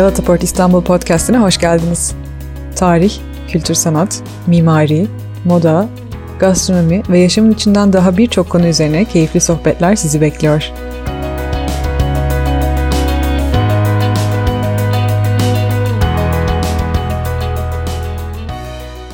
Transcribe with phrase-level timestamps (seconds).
[0.00, 2.14] Galata Port İstanbul Podcast'ine hoş geldiniz.
[2.76, 3.12] Tarih,
[3.48, 5.06] kültür sanat, mimari,
[5.44, 5.88] moda,
[6.38, 10.72] gastronomi ve yaşamın içinden daha birçok konu üzerine keyifli sohbetler sizi bekliyor.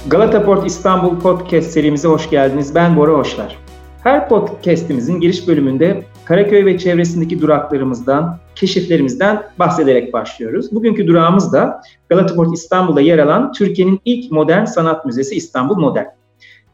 [0.07, 2.75] Galata Port İstanbul Podcast serimize hoş geldiniz.
[2.75, 3.59] Ben Bora Hoşlar.
[4.03, 10.73] Her podcast'imizin giriş bölümünde Karaköy ve çevresindeki duraklarımızdan, keşiflerimizden bahsederek başlıyoruz.
[10.73, 16.07] Bugünkü durağımız da Galataport İstanbul'da yer alan Türkiye'nin ilk modern sanat müzesi İstanbul Modern.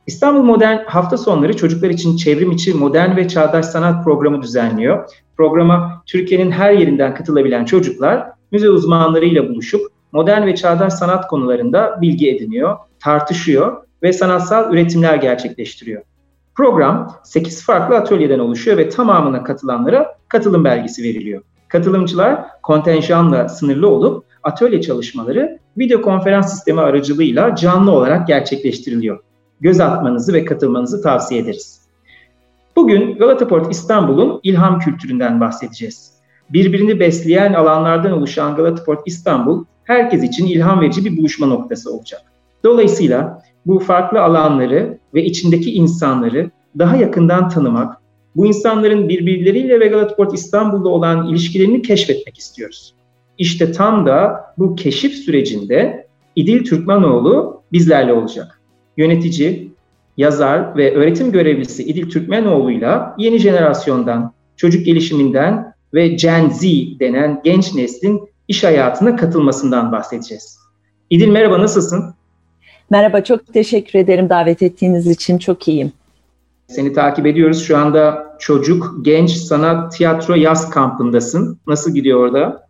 [0.07, 5.11] İstanbul Modern hafta sonları çocuklar için çevrim içi modern ve çağdaş sanat programı düzenliyor.
[5.37, 9.81] Programa Türkiye'nin her yerinden katılabilen çocuklar müze uzmanlarıyla buluşup
[10.13, 16.03] modern ve çağdaş sanat konularında bilgi ediniyor, tartışıyor ve sanatsal üretimler gerçekleştiriyor.
[16.55, 21.43] Program 8 farklı atölyeden oluşuyor ve tamamına katılanlara katılım belgesi veriliyor.
[21.69, 29.21] Katılımcılar kontenjanla sınırlı olup atölye çalışmaları video konferans sistemi aracılığıyla canlı olarak gerçekleştiriliyor.
[29.61, 31.83] Göz atmanızı ve katılmanızı tavsiye ederiz.
[32.77, 36.13] Bugün Galataport İstanbul'un ilham kültüründen bahsedeceğiz.
[36.51, 42.23] Birbirini besleyen alanlardan oluşan Galataport İstanbul herkes için ilham verici bir buluşma noktası olacak.
[42.65, 47.97] Dolayısıyla bu farklı alanları ve içindeki insanları daha yakından tanımak,
[48.37, 52.95] bu insanların birbirleriyle ve Galataport İstanbul'da olan ilişkilerini keşfetmek istiyoruz.
[53.39, 58.61] İşte tam da bu keşif sürecinde İdil Türkmenoğlu bizlerle olacak.
[58.97, 59.73] Yönetici,
[60.17, 66.63] yazar ve öğretim görevlisi İdil Türkmenoğlu'yla yeni jenerasyondan, çocuk gelişiminden ve Gen Z
[67.01, 70.59] denen genç neslin iş hayatına katılmasından bahsedeceğiz.
[71.11, 72.15] İdil merhaba nasılsın?
[72.93, 75.39] Merhaba, çok teşekkür ederim davet ettiğiniz için.
[75.39, 75.93] Çok iyiyim.
[76.67, 77.65] Seni takip ediyoruz.
[77.65, 81.59] Şu anda çocuk, genç, sanat, tiyatro yaz kampındasın.
[81.67, 82.67] Nasıl gidiyor orada?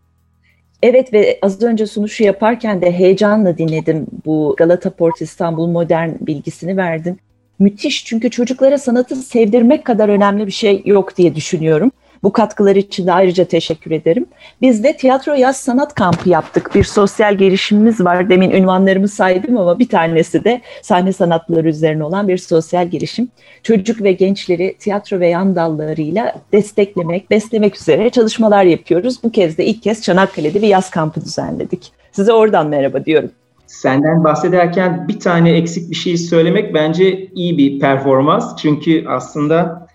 [0.82, 4.06] Evet ve az önce sunuşu yaparken de heyecanla dinledim.
[4.27, 7.19] Bu Galata Port İstanbul modern bilgisini verdin.
[7.59, 11.91] Müthiş çünkü çocuklara sanatı sevdirmek kadar önemli bir şey yok diye düşünüyorum.
[12.22, 14.27] Bu katkılar için de ayrıca teşekkür ederim.
[14.60, 16.71] Biz de tiyatro yaz sanat kampı yaptık.
[16.75, 18.28] Bir sosyal gelişimimiz var.
[18.28, 23.28] Demin ünvanlarımı saydım ama bir tanesi de sahne sanatları üzerine olan bir sosyal gelişim.
[23.62, 29.22] Çocuk ve gençleri tiyatro ve yan dallarıyla desteklemek, beslemek üzere çalışmalar yapıyoruz.
[29.22, 31.93] Bu kez de ilk kez Çanakkale'de bir yaz kampı düzenledik.
[32.12, 33.31] Size oradan merhaba diyorum.
[33.66, 38.56] Senden bahsederken bir tane eksik bir şey söylemek bence iyi bir performans.
[38.56, 39.87] Çünkü aslında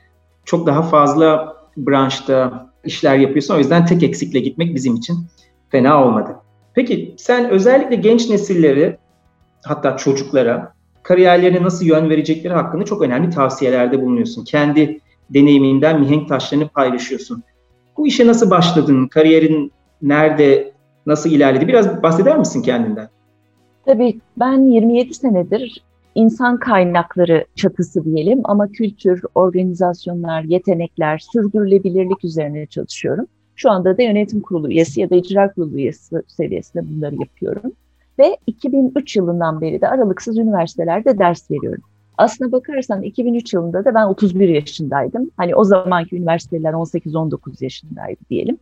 [0.45, 3.55] çok daha fazla branşta işler yapıyorsun.
[3.55, 5.17] O yüzden tek eksikle gitmek bizim için
[5.69, 6.35] fena olmadı.
[6.73, 8.97] Peki sen özellikle genç nesilleri
[9.65, 10.73] hatta çocuklara
[11.03, 14.43] kariyerlerine nasıl yön verecekleri hakkında çok önemli tavsiyelerde bulunuyorsun.
[14.43, 14.99] Kendi
[15.29, 17.43] deneyiminden mihenk taşlarını paylaşıyorsun.
[17.97, 19.07] Bu işe nasıl başladın?
[19.07, 19.71] Kariyerin
[20.01, 20.73] nerede,
[21.05, 21.67] nasıl ilerledi?
[21.67, 23.09] Biraz bahseder misin kendinden?
[23.85, 25.83] Tabii ben 27 senedir
[26.17, 33.25] insan kaynakları çatısı diyelim ama kültür, organizasyonlar, yetenekler, sürdürülebilirlik üzerine çalışıyorum.
[33.55, 37.71] Şu anda da yönetim kurulu üyesi ya da icra kurulu üyesi seviyesinde bunları yapıyorum.
[38.19, 41.83] Ve 2003 yılından beri de aralıksız üniversitelerde ders veriyorum.
[42.17, 45.31] Aslına bakarsan 2003 yılında da ben 31 yaşındaydım.
[45.37, 48.57] Hani o zamanki üniversiteler 18-19 yaşındaydı diyelim.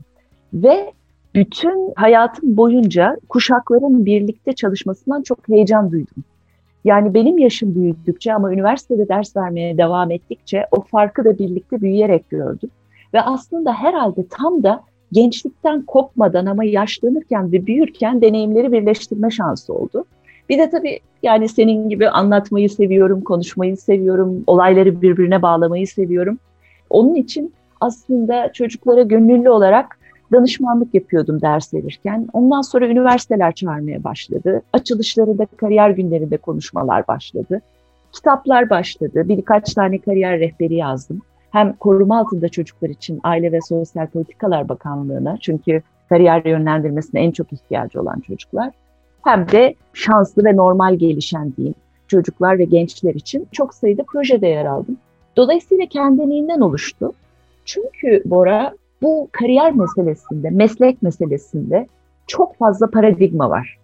[0.54, 0.94] Ve
[1.36, 6.24] bütün hayatım boyunca kuşakların birlikte çalışmasından çok heyecan duydum.
[6.86, 12.30] Yani benim yaşım büyüdükçe ama üniversitede ders vermeye devam ettikçe o farkı da birlikte büyüyerek
[12.30, 12.70] gördüm.
[13.14, 20.06] Ve aslında herhalde tam da gençlikten kopmadan ama yaşlanırken ve büyürken deneyimleri birleştirme şansı oldu.
[20.50, 26.38] Bir de tabii yani senin gibi anlatmayı seviyorum, konuşmayı seviyorum, olayları birbirine bağlamayı seviyorum.
[26.90, 30.00] Onun için aslında çocuklara gönüllü olarak
[30.32, 32.28] danışmanlık yapıyordum ders verirken.
[32.34, 34.62] Ondan sonra üniversiteler çağırmaya başladı.
[34.74, 37.62] Açılışlarında, kariyer günlerinde konuşmalar başladı.
[38.12, 39.28] Kitaplar başladı.
[39.28, 41.22] Birkaç tane kariyer rehberi yazdım.
[41.52, 47.54] Hem koruma altında çocuklar için Aile ve Sosyal Politikalar Bakanlığı'na çünkü kariyer yönlendirmesine en çok
[47.54, 48.74] ihtiyacı olan çocuklar.
[49.24, 51.76] Hem de şanslı ve normal gelişen diyeyim
[52.08, 54.98] çocuklar ve gençler için çok sayıda projede yer aldım.
[55.38, 57.14] Dolayısıyla kendiliğinden oluştu.
[57.66, 61.88] Çünkü Bora bu kariyer meselesinde, meslek meselesinde
[62.28, 63.78] çok fazla paradigma var.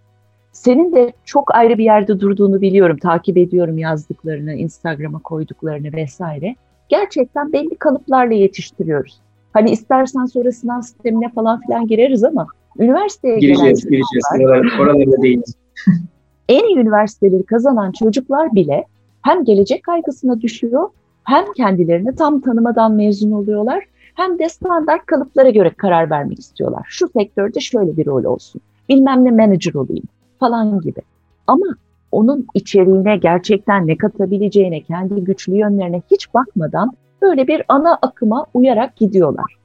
[0.52, 6.56] Senin de çok ayrı bir yerde durduğunu biliyorum, takip ediyorum yazdıklarını, Instagram'a koyduklarını vesaire.
[6.88, 9.20] Gerçekten belli kalıplarla yetiştiriyoruz.
[9.52, 12.46] Hani istersen sonra sınav sistemine falan filan gireriz ama
[12.78, 14.80] üniversiteye gireceğiz, gelen gireceğiz.
[14.80, 15.56] Oralarda değiliz.
[16.48, 18.84] en iyi üniversiteleri kazanan çocuklar bile
[19.22, 20.88] hem gelecek kaygısına düşüyor
[21.24, 26.86] hem kendilerini tam tanımadan mezun oluyorlar hem de standart kalıplara göre karar vermek istiyorlar.
[26.88, 28.60] Şu sektörde şöyle bir rol olsun.
[28.88, 30.04] bilmem ne manager olayım
[30.40, 31.00] falan gibi.
[31.46, 31.66] Ama
[32.12, 36.92] onun içeriğine gerçekten ne katabileceğine, kendi güçlü yönlerine hiç bakmadan
[37.22, 39.56] böyle bir ana akıma uyarak gidiyorlar.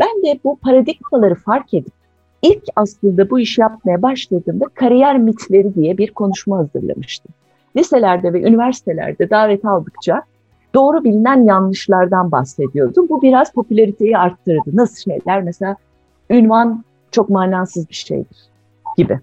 [0.00, 1.92] Ben de bu paradigmaları fark edip
[2.42, 7.34] ilk aslında bu iş yapmaya başladığımda kariyer mitleri diye bir konuşma hazırlamıştım.
[7.76, 10.22] Liselerde ve üniversitelerde davet aldıkça
[10.74, 13.08] doğru bilinen yanlışlardan bahsediyordum.
[13.08, 14.70] Bu biraz popülariteyi arttırdı.
[14.72, 15.42] Nasıl şeyler?
[15.42, 15.76] Mesela
[16.30, 18.38] ünvan çok manasız bir şeydir
[18.96, 19.20] gibi.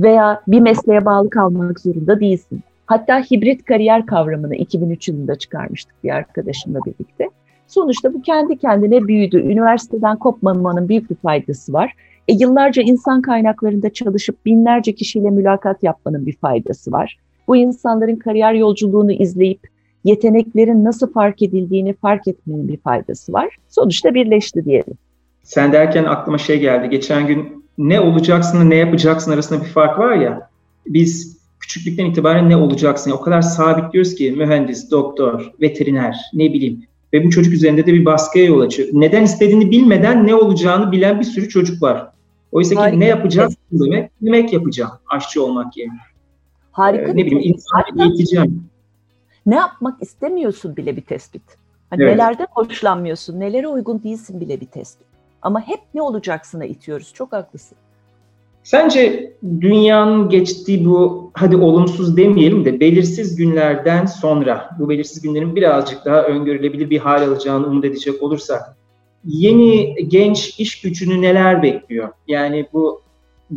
[0.00, 2.62] Veya bir mesleğe bağlı kalmak zorunda değilsin.
[2.86, 7.30] Hatta hibrit kariyer kavramını 2003 yılında çıkarmıştık bir arkadaşımla birlikte.
[7.66, 9.40] Sonuçta bu kendi kendine büyüdü.
[9.40, 11.94] Üniversiteden kopmamanın büyük bir faydası var.
[12.28, 17.18] E, yıllarca insan kaynaklarında çalışıp binlerce kişiyle mülakat yapmanın bir faydası var.
[17.48, 19.60] Bu insanların kariyer yolculuğunu izleyip
[20.04, 23.56] yeteneklerin nasıl fark edildiğini fark etmenin bir faydası var.
[23.68, 24.94] Sonuçta birleşti diyelim.
[25.42, 26.90] Sen derken aklıma şey geldi.
[26.90, 30.50] Geçen gün ne olacaksın ne yapacaksın arasında bir fark var ya.
[30.86, 33.10] Biz küçüklükten itibaren ne olacaksın?
[33.10, 36.82] O kadar sabitliyoruz ki mühendis, doktor, veteriner, ne bileyim.
[37.12, 38.88] Ve bu çocuk üzerinde de bir baskıya yol açıyor.
[38.92, 42.08] Neden istediğini bilmeden ne olacağını bilen bir sürü çocuk var.
[42.52, 42.98] Oysa ki Harika.
[42.98, 45.98] ne yapacağız demek, yemek yapacağım aşçı olmak yerine.
[46.72, 47.04] Harika.
[47.04, 48.67] Ee, ne bileyim insanı eğiteceğim.
[49.48, 51.42] Ne yapmak istemiyorsun bile bir tespit.
[51.90, 52.12] Hani evet.
[52.12, 55.06] Nelerden hoşlanmıyorsun, nelere uygun değilsin bile bir tespit.
[55.42, 57.14] Ama hep ne olacaksına itiyoruz.
[57.14, 57.78] Çok haklısın.
[58.62, 66.04] Sence dünyanın geçtiği bu hadi olumsuz demeyelim de belirsiz günlerden sonra bu belirsiz günlerin birazcık
[66.04, 68.76] daha öngörülebilir bir hal alacağını umut edecek olursak
[69.24, 72.08] yeni genç iş gücünü neler bekliyor?
[72.26, 73.02] Yani bu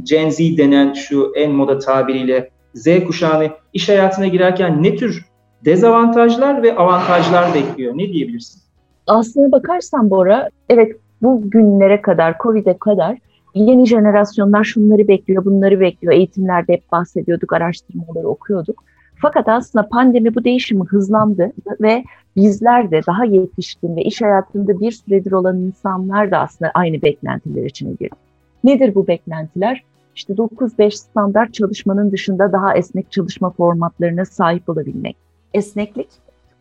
[0.04, 5.31] Gen Z denen şu en moda tabiriyle Z kuşağını iş hayatına girerken ne tür
[5.66, 7.98] dezavantajlar ve avantajlar bekliyor?
[7.98, 8.62] Ne diyebilirsin?
[9.08, 13.18] Aslına bakarsan Bora, evet bu günlere kadar, Covid'e kadar
[13.54, 16.14] yeni jenerasyonlar şunları bekliyor, bunları bekliyor.
[16.14, 18.84] Eğitimlerde hep bahsediyorduk, araştırmaları okuyorduk.
[19.22, 22.04] Fakat aslında pandemi bu değişimi hızlandı ve
[22.36, 27.66] bizler de daha yetişkin ve iş hayatında bir süredir olan insanlar da aslında aynı beklentiler
[27.66, 28.16] içine girdi.
[28.64, 29.84] Nedir bu beklentiler?
[30.16, 35.18] İşte 9-5 standart çalışmanın dışında daha esnek çalışma formatlarına sahip olabilmek.
[35.54, 36.10] Esneklik,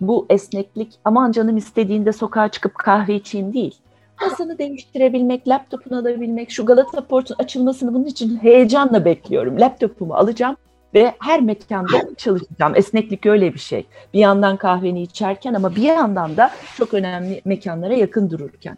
[0.00, 3.80] bu esneklik aman canım istediğinde sokağa çıkıp kahve içeyim değil
[4.20, 9.60] masanı değiştirebilmek, laptopunu alabilmek, şu Galata Port'un açılmasını bunun için heyecanla bekliyorum.
[9.60, 10.56] Laptopumu alacağım
[10.94, 12.72] ve her mekanda çalışacağım.
[12.76, 13.86] Esneklik öyle bir şey.
[14.14, 18.76] Bir yandan kahveni içerken ama bir yandan da çok önemli mekanlara yakın dururken.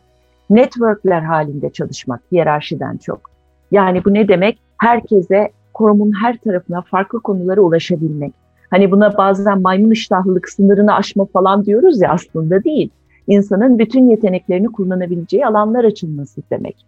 [0.50, 3.30] Networkler halinde çalışmak hiyerarşiden çok.
[3.70, 4.58] Yani bu ne demek?
[4.78, 8.32] Herkese kurumun her tarafına farklı konulara ulaşabilmek.
[8.72, 12.90] Hani buna bazen maymun iştahlılık sınırını aşma falan diyoruz ya aslında değil
[13.26, 16.86] insanın bütün yeteneklerini kullanabileceği alanlar açılması demek.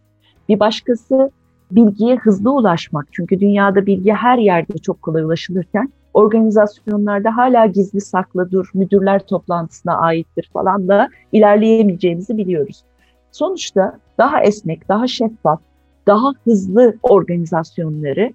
[0.49, 1.31] Bir başkası
[1.71, 3.07] bilgiye hızlı ulaşmak.
[3.13, 9.99] Çünkü dünyada bilgi her yerde çok kolay ulaşılırken organizasyonlarda hala gizli saklı dur, müdürler toplantısına
[9.99, 12.85] aittir falan da ilerleyemeyeceğimizi biliyoruz.
[13.33, 15.61] Sonuçta daha esnek, daha şeffaf,
[16.07, 18.33] daha hızlı organizasyonları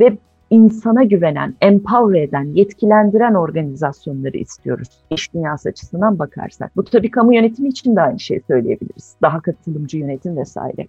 [0.00, 0.16] ve
[0.52, 4.88] insana güvenen, empower eden, yetkilendiren organizasyonları istiyoruz.
[5.10, 6.76] İş dünyası açısından bakarsak.
[6.76, 9.16] Bu tabii kamu yönetimi için de aynı şeyi söyleyebiliriz.
[9.22, 10.86] Daha katılımcı yönetim vesaire.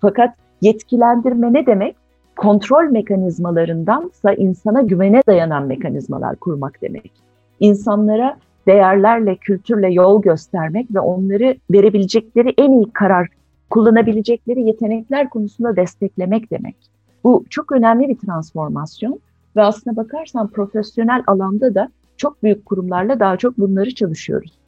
[0.00, 1.96] Fakat yetkilendirme ne demek?
[2.36, 7.12] Kontrol mekanizmalarındansa insana güvene dayanan mekanizmalar kurmak demek.
[7.60, 13.28] İnsanlara değerlerle, kültürle yol göstermek ve onları verebilecekleri en iyi karar,
[13.70, 16.76] kullanabilecekleri yetenekler konusunda desteklemek demek.
[17.24, 19.20] Bu çok önemli bir transformasyon
[19.56, 24.58] ve aslına bakarsan profesyonel alanda da çok büyük kurumlarla daha çok bunları çalışıyoruz.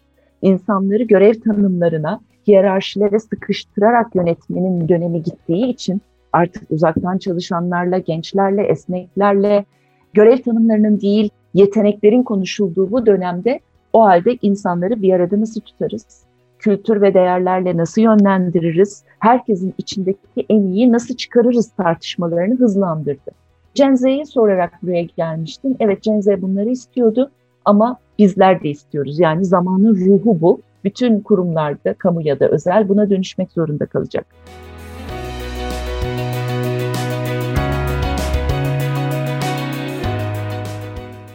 [0.43, 6.01] İnsanları görev tanımlarına, hiyerarşilere sıkıştırarak yönetmenin dönemi gittiği için
[6.33, 9.65] artık uzaktan çalışanlarla, gençlerle, esneklerle,
[10.13, 13.61] görev tanımlarının değil, yeteneklerin konuşulduğu bu dönemde
[13.93, 16.32] o halde insanları bir arada nasıl tutarız?
[16.62, 23.31] Kültür ve değerlerle nasıl yönlendiririz, herkesin içindeki en iyi nasıl çıkarırız tartışmalarını hızlandırdı.
[23.75, 25.76] Cenze'yi sorarak buraya gelmiştim.
[25.81, 27.31] Evet Cenze bunları istiyordu
[27.64, 29.19] ama bizler de istiyoruz.
[29.19, 30.61] Yani zamanın ruhu bu.
[30.85, 34.26] Bütün kurumlarda, kamu ya da özel buna dönüşmek zorunda kalacak.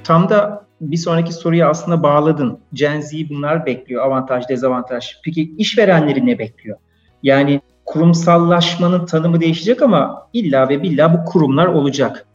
[0.04, 2.60] Tam da bir sonraki soruya aslında bağladın.
[2.74, 4.04] Gen Z bunlar bekliyor.
[4.04, 5.16] Avantaj, dezavantaj.
[5.24, 6.78] Peki işverenleri ne bekliyor?
[7.24, 12.26] Yani kurumsallaşmanın tanımı değişecek ama illa ve billa bu kurumlar olacak.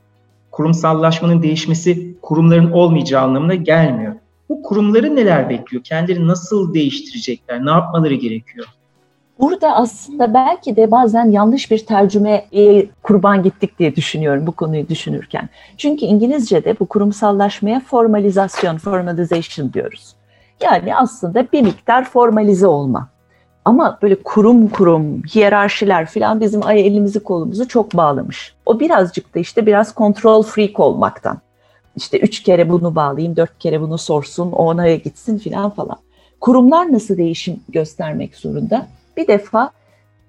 [0.50, 4.14] Kurumsallaşmanın değişmesi kurumların olmayacağı anlamına gelmiyor.
[4.49, 5.84] Bu kurumları neler bekliyor?
[5.84, 7.66] Kendileri nasıl değiştirecekler?
[7.66, 8.66] Ne yapmaları gerekiyor?
[9.41, 12.47] Burada aslında belki de bazen yanlış bir tercümeye
[13.03, 15.49] kurban gittik diye düşünüyorum bu konuyu düşünürken.
[15.77, 20.15] Çünkü İngilizce'de bu kurumsallaşmaya formalizasyon, formalization diyoruz.
[20.62, 23.09] Yani aslında bir miktar formalize olma.
[23.65, 28.55] Ama böyle kurum kurum, hiyerarşiler falan bizim ay elimizi kolumuzu çok bağlamış.
[28.67, 31.39] O birazcık da işte biraz kontrol freak olmaktan.
[31.97, 35.97] İşte üç kere bunu bağlayayım, dört kere bunu sorsun, o onaya gitsin falan falan.
[36.41, 38.87] Kurumlar nasıl değişim göstermek zorunda?
[39.16, 39.71] Bir defa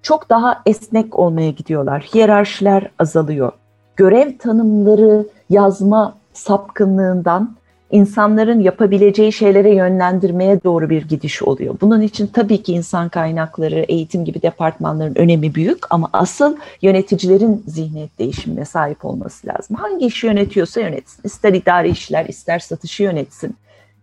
[0.01, 2.01] çok daha esnek olmaya gidiyorlar.
[2.13, 3.51] Hiyerarşiler azalıyor.
[3.95, 7.55] Görev tanımları yazma sapkınlığından
[7.91, 11.75] insanların yapabileceği şeylere yönlendirmeye doğru bir gidiş oluyor.
[11.81, 18.19] Bunun için tabii ki insan kaynakları, eğitim gibi departmanların önemi büyük ama asıl yöneticilerin zihniyet
[18.19, 19.75] değişimine sahip olması lazım.
[19.75, 21.21] Hangi işi yönetiyorsa yönetsin.
[21.23, 23.55] İster idari işler, ister satışı yönetsin.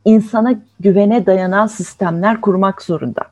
[0.04, 3.22] İnsana güvene dayanan sistemler kurmak zorunda.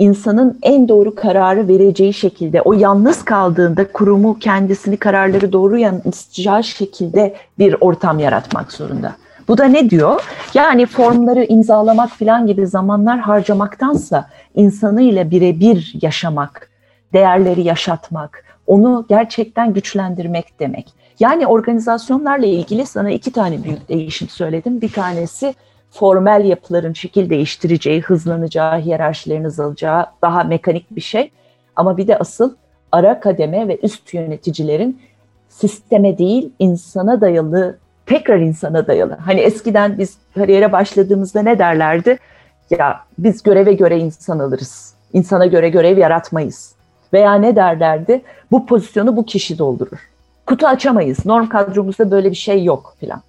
[0.00, 7.34] İnsanın en doğru kararı vereceği şekilde, o yalnız kaldığında kurumu kendisini kararları doğru yansıtacağı şekilde
[7.58, 9.16] bir ortam yaratmak zorunda.
[9.48, 10.22] Bu da ne diyor?
[10.54, 16.70] Yani formları imzalamak falan gibi zamanlar harcamaktansa insanıyla birebir yaşamak,
[17.12, 20.92] değerleri yaşatmak, onu gerçekten güçlendirmek demek.
[21.18, 24.80] Yani organizasyonlarla ilgili sana iki tane büyük değişim söyledim.
[24.80, 25.54] Bir tanesi
[25.90, 31.30] formel yapıların şekil değiştireceği, hızlanacağı, hiyerarşilerin azalacağı daha mekanik bir şey.
[31.76, 32.54] Ama bir de asıl
[32.92, 35.00] ara kademe ve üst yöneticilerin
[35.48, 39.14] sisteme değil insana dayalı tekrar insana dayalı.
[39.14, 42.18] Hani eskiden biz kariyere başladığımızda ne derlerdi?
[42.70, 44.94] Ya biz göreve göre insan alırız.
[45.12, 46.74] İnsana göre görev yaratmayız.
[47.12, 48.22] Veya ne derlerdi?
[48.50, 50.08] Bu pozisyonu bu kişi doldurur.
[50.46, 51.26] Kutu açamayız.
[51.26, 53.22] Norm kadromuzda böyle bir şey yok filan.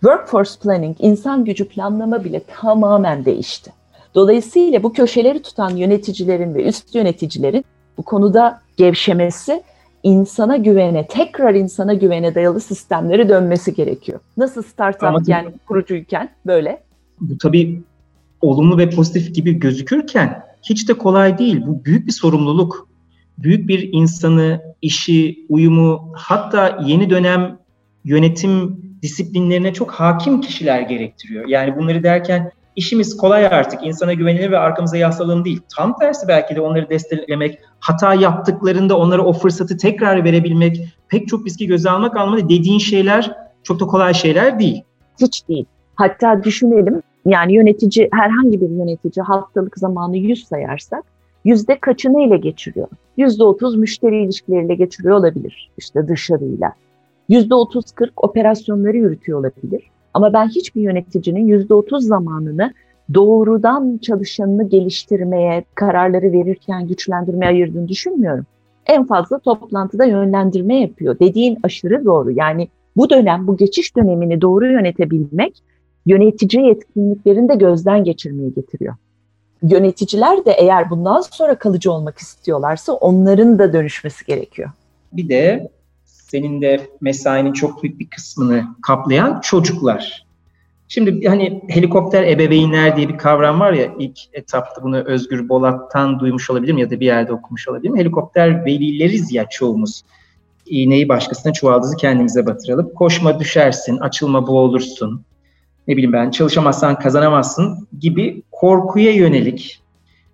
[0.00, 3.72] Workforce planning, insan gücü planlama bile tamamen değişti.
[4.14, 7.64] Dolayısıyla bu köşeleri tutan yöneticilerin ve üst yöneticilerin
[7.98, 9.62] bu konuda gevşemesi
[10.02, 14.20] insana güvene, tekrar insana güvene dayalı sistemlere dönmesi gerekiyor.
[14.36, 16.82] Nasıl startup Ama yani kurucuyken böyle?
[17.20, 17.82] Bu tabii
[18.40, 21.62] olumlu ve pozitif gibi gözükürken hiç de kolay değil.
[21.66, 22.88] Bu büyük bir sorumluluk.
[23.38, 27.58] Büyük bir insanı, işi, uyumu hatta yeni dönem
[28.04, 31.48] yönetim disiplinlerine çok hakim kişiler gerektiriyor.
[31.48, 33.86] Yani bunları derken işimiz kolay artık.
[33.86, 35.60] insana güvenilir ve arkamıza yaslanalım değil.
[35.76, 41.46] Tam tersi belki de onları desteklemek, hata yaptıklarında onlara o fırsatı tekrar verebilmek, pek çok
[41.46, 44.82] riski göze almak anlamında dediğin şeyler çok da kolay şeyler değil.
[45.20, 45.64] Hiç değil.
[45.94, 51.04] Hatta düşünelim yani yönetici herhangi bir yönetici haftalık zamanı 100 sayarsak
[51.44, 52.88] yüzde kaçını ile geçiriyor?
[53.16, 56.72] Yüzde 30 müşteri ilişkileriyle geçiriyor olabilir işte dışarıyla.
[57.30, 59.82] Yüzde 30-40 operasyonları yürütüyor olabilir.
[60.14, 62.72] Ama ben hiçbir yöneticinin yüzde otuz zamanını
[63.14, 68.46] doğrudan çalışanını geliştirmeye, kararları verirken güçlendirmeye ayırdığını düşünmüyorum.
[68.86, 71.18] En fazla toplantıda yönlendirme yapıyor.
[71.18, 72.30] Dediğin aşırı doğru.
[72.30, 75.62] Yani bu dönem, bu geçiş dönemini doğru yönetebilmek
[76.06, 78.94] yönetici yetkinliklerini de gözden geçirmeye getiriyor.
[79.62, 84.70] Yöneticiler de eğer bundan sonra kalıcı olmak istiyorlarsa onların da dönüşmesi gerekiyor.
[85.12, 85.70] Bir de
[86.30, 90.26] senin de mesainin çok büyük bir kısmını kaplayan çocuklar.
[90.88, 96.50] Şimdi hani helikopter ebeveynler diye bir kavram var ya ilk etapta bunu Özgür Bolat'tan duymuş
[96.50, 97.96] olabilirim ya da bir yerde okumuş olabilirim.
[97.96, 100.02] Helikopter velileriz ya çoğumuz.
[100.66, 102.94] İğneyi başkasına çuvaldızı kendimize batıralım.
[102.94, 105.24] Koşma düşersin, açılma boğulursun.
[105.88, 109.80] Ne bileyim ben çalışamazsan kazanamazsın gibi korkuya yönelik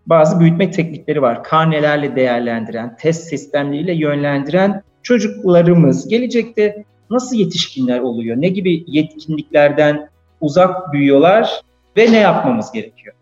[0.06, 1.44] bazı büyütme teknikleri var.
[1.44, 8.36] Karnelerle değerlendiren, test sistemleriyle yönlendiren çocuklarımız gelecekte nasıl yetişkinler oluyor?
[8.36, 10.08] Ne gibi yetkinliklerden
[10.40, 11.62] uzak büyüyorlar
[11.96, 13.14] ve ne yapmamız gerekiyor?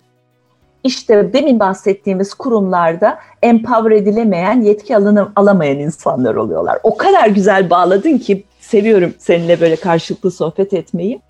[0.85, 6.79] İşte demin bahsettiğimiz kurumlarda empower edilemeyen, yetki alını, alamayan insanlar oluyorlar.
[6.83, 11.21] O kadar güzel bağladın ki seviyorum seninle böyle karşılıklı sohbet etmeyi.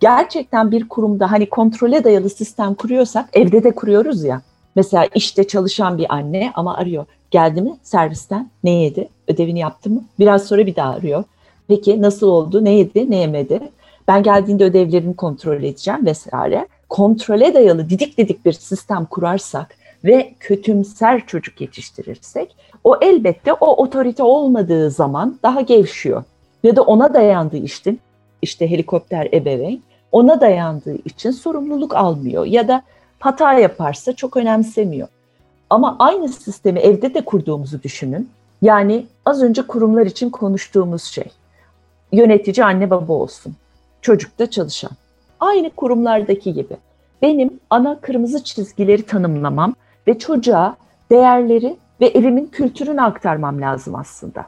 [0.00, 4.42] Gerçekten bir kurumda hani kontrole dayalı sistem kuruyorsak evde de kuruyoruz ya.
[4.78, 7.06] Mesela işte çalışan bir anne ama arıyor.
[7.30, 8.50] Geldi mi servisten?
[8.64, 9.08] Ne yedi?
[9.28, 10.04] Ödevini yaptı mı?
[10.18, 11.24] Biraz sonra bir daha arıyor.
[11.68, 12.64] Peki nasıl oldu?
[12.64, 13.10] Ne yedi?
[13.10, 13.60] Ne yemedi?
[14.08, 16.66] Ben geldiğinde ödevlerini kontrol edeceğim vesaire.
[16.88, 24.22] Kontrole dayalı didik didik bir sistem kurarsak ve kötümser çocuk yetiştirirsek o elbette o otorite
[24.22, 26.24] olmadığı zaman daha gevşiyor.
[26.62, 28.00] Ya da ona dayandığı için
[28.42, 29.82] işte helikopter ebeveyn
[30.12, 32.82] ona dayandığı için sorumluluk almıyor ya da
[33.18, 35.08] hata yaparsa çok önemsemiyor.
[35.70, 38.30] Ama aynı sistemi evde de kurduğumuzu düşünün.
[38.62, 41.26] Yani az önce kurumlar için konuştuğumuz şey.
[42.12, 43.54] Yönetici anne baba olsun.
[44.02, 44.90] Çocuk da çalışan.
[45.40, 46.76] Aynı kurumlardaki gibi.
[47.22, 49.74] Benim ana kırmızı çizgileri tanımlamam
[50.06, 50.76] ve çocuğa
[51.10, 54.46] değerleri ve evimin kültürünü aktarmam lazım aslında.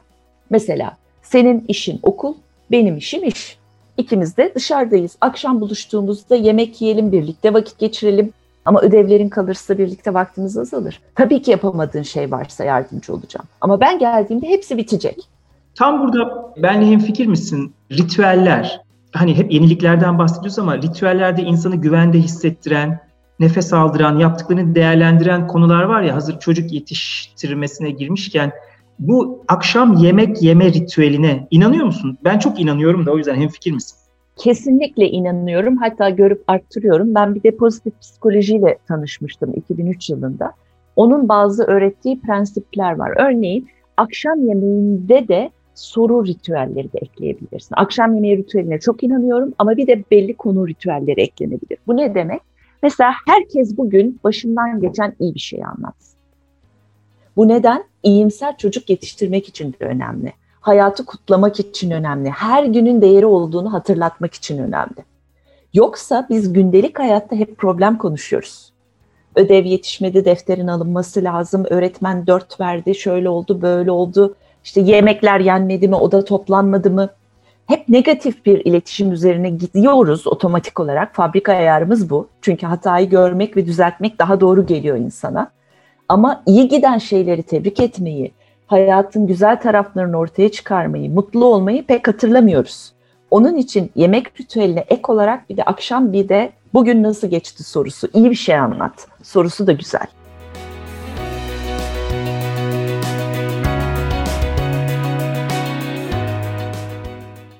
[0.49, 2.33] Mesela senin işin okul,
[2.71, 3.57] benim işim iş.
[3.97, 5.17] İkimiz de dışarıdayız.
[5.21, 8.33] Akşam buluştuğumuzda yemek yiyelim, birlikte vakit geçirelim.
[8.65, 11.01] Ama ödevlerin kalırsa birlikte vaktimiz azalır.
[11.15, 13.47] Tabii ki yapamadığın şey varsa yardımcı olacağım.
[13.61, 15.17] Ama ben geldiğimde hepsi bitecek.
[15.75, 17.73] Tam burada benle hemfikir misin?
[17.91, 18.81] Ritüeller.
[19.11, 22.99] Hani hep yeniliklerden bahsediyoruz ama ritüellerde insanı güvende hissettiren,
[23.39, 28.51] nefes aldıran, yaptıklarını değerlendiren konular var ya hazır çocuk yetiştirmesine girmişken
[28.99, 32.17] bu akşam yemek yeme ritüeline inanıyor musun?
[32.23, 33.97] Ben çok inanıyorum da o yüzden hemfikir misin?
[34.35, 35.77] Kesinlikle inanıyorum.
[35.77, 37.15] Hatta görüp arttırıyorum.
[37.15, 40.53] Ben bir de pozitif psikolojiyle tanışmıştım 2003 yılında.
[40.95, 43.13] Onun bazı öğrettiği prensipler var.
[43.17, 47.75] Örneğin akşam yemeğinde de soru ritüelleri de ekleyebilirsin.
[47.77, 51.77] Akşam yemeği ritüeline çok inanıyorum ama bir de belli konu ritüelleri eklenebilir.
[51.87, 52.41] Bu ne demek?
[52.83, 56.19] Mesela herkes bugün başından geçen iyi bir şey anlatsın.
[57.35, 57.83] Bu neden?
[58.03, 60.33] İyimser çocuk yetiştirmek için de önemli.
[60.61, 62.29] Hayatı kutlamak için önemli.
[62.29, 65.05] Her günün değeri olduğunu hatırlatmak için önemli.
[65.73, 68.71] Yoksa biz gündelik hayatta hep problem konuşuyoruz.
[69.35, 74.35] Ödev yetişmedi, defterin alınması lazım, öğretmen dört verdi, şöyle oldu, böyle oldu.
[74.63, 77.09] İşte yemekler yenmedi mi, oda toplanmadı mı?
[77.65, 81.15] Hep negatif bir iletişim üzerine gidiyoruz otomatik olarak.
[81.15, 82.27] Fabrika ayarımız bu.
[82.41, 85.51] Çünkü hatayı görmek ve düzeltmek daha doğru geliyor insana.
[86.09, 88.31] Ama iyi giden şeyleri tebrik etmeyi,
[88.71, 92.91] hayatın güzel taraflarını ortaya çıkarmayı, mutlu olmayı pek hatırlamıyoruz.
[93.31, 98.07] Onun için yemek ritüeline ek olarak bir de akşam bir de bugün nasıl geçti sorusu,
[98.13, 100.07] iyi bir şey anlat sorusu da güzel.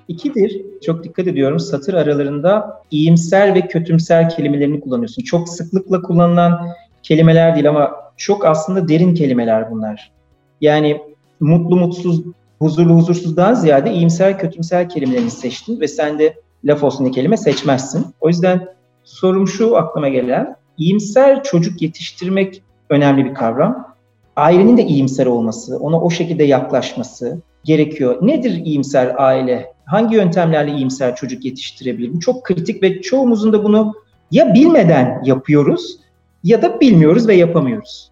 [0.08, 5.24] İkidir, çok dikkat ediyorum satır aralarında iyimser ve kötümser kelimelerini kullanıyorsun.
[5.24, 6.68] Çok sıklıkla kullanılan
[7.04, 10.21] kelimeler değil ama çok aslında derin kelimeler bunlar.
[10.62, 11.02] Yani
[11.40, 12.22] mutlu mutsuz,
[12.60, 18.06] huzurlu huzursuzdan ziyade iyimser kötümser kelimelerini seçtin ve sen de laf olsun diye kelime seçmezsin.
[18.20, 18.68] O yüzden
[19.04, 23.96] sorum şu aklıma gelen, iyimser çocuk yetiştirmek önemli bir kavram.
[24.36, 28.18] Ailenin de iyimser olması, ona o şekilde yaklaşması gerekiyor.
[28.22, 29.74] Nedir iyimser aile?
[29.86, 32.14] Hangi yöntemlerle iyimser çocuk yetiştirebilir?
[32.14, 33.94] Bu çok kritik ve çoğumuzun da bunu
[34.32, 35.98] ya bilmeden yapıyoruz
[36.44, 38.11] ya da bilmiyoruz ve yapamıyoruz.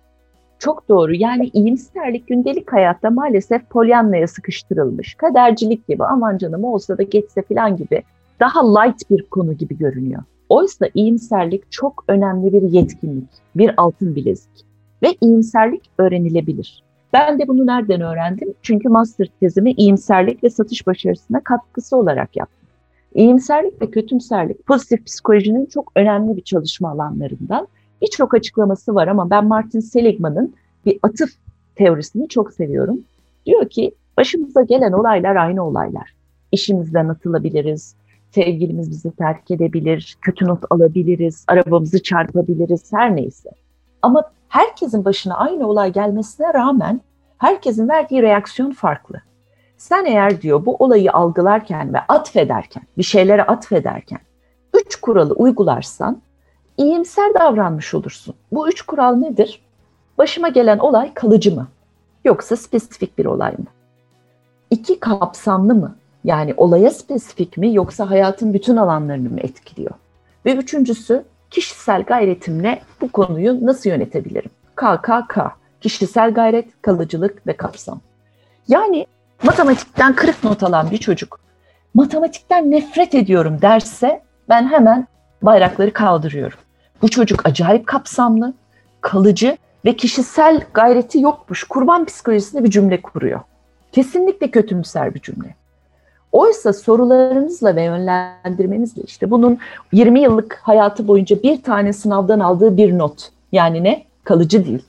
[0.59, 1.13] Çok doğru.
[1.13, 5.15] Yani iyimserlik gündelik hayatta maalesef polyanlaya sıkıştırılmış.
[5.15, 8.03] Kadercilik gibi aman canım olsa da geçse falan gibi
[8.39, 10.23] daha light bir konu gibi görünüyor.
[10.49, 14.65] Oysa iyimserlik çok önemli bir yetkinlik, bir altın bilezik.
[15.03, 16.83] Ve iyimserlik öğrenilebilir.
[17.13, 18.53] Ben de bunu nereden öğrendim?
[18.61, 22.69] Çünkü master tezimi iyimserlik ve satış başarısına katkısı olarak yaptım.
[23.13, 27.67] İyimserlik ve kötümserlik pozitif psikolojinin çok önemli bir çalışma alanlarından.
[28.01, 31.29] Birçok açıklaması var ama ben Martin Seligman'ın bir atıf
[31.75, 32.99] teorisini çok seviyorum.
[33.45, 36.13] Diyor ki başımıza gelen olaylar aynı olaylar.
[36.51, 37.95] İşimizden atılabiliriz,
[38.31, 43.49] sevgilimiz bizi terk edebilir, kötü not alabiliriz, arabamızı çarpabiliriz, her neyse.
[44.01, 47.01] Ama herkesin başına aynı olay gelmesine rağmen
[47.37, 49.21] herkesin verdiği reaksiyon farklı.
[49.77, 54.19] Sen eğer diyor bu olayı algılarken ve atfederken, bir şeylere atfederken
[54.73, 56.21] üç kuralı uygularsan
[56.79, 58.35] iyimser davranmış olursun.
[58.51, 59.61] Bu üç kural nedir?
[60.17, 61.67] Başıma gelen olay kalıcı mı?
[62.25, 63.65] Yoksa spesifik bir olay mı?
[64.69, 65.95] İki kapsamlı mı?
[66.23, 69.91] Yani olaya spesifik mi yoksa hayatın bütün alanlarını mı etkiliyor?
[70.45, 74.51] Ve üçüncüsü kişisel gayretimle bu konuyu nasıl yönetebilirim?
[74.75, 75.37] KKK,
[75.81, 78.01] kişisel gayret, kalıcılık ve kapsam.
[78.67, 79.05] Yani
[79.43, 81.39] matematikten kırık not alan bir çocuk
[81.93, 85.07] matematikten nefret ediyorum derse ben hemen
[85.41, 86.59] bayrakları kaldırıyorum.
[87.01, 88.53] Bu çocuk acayip kapsamlı,
[89.01, 91.63] kalıcı ve kişisel gayreti yokmuş.
[91.63, 93.39] Kurban psikolojisinde bir cümle kuruyor.
[93.91, 95.55] Kesinlikle kötümser bir cümle.
[96.31, 99.57] Oysa sorularınızla ve yönlendirmenizle işte bunun
[99.91, 103.29] 20 yıllık hayatı boyunca bir tane sınavdan aldığı bir not.
[103.51, 104.05] Yani ne?
[104.23, 104.85] Kalıcı değil.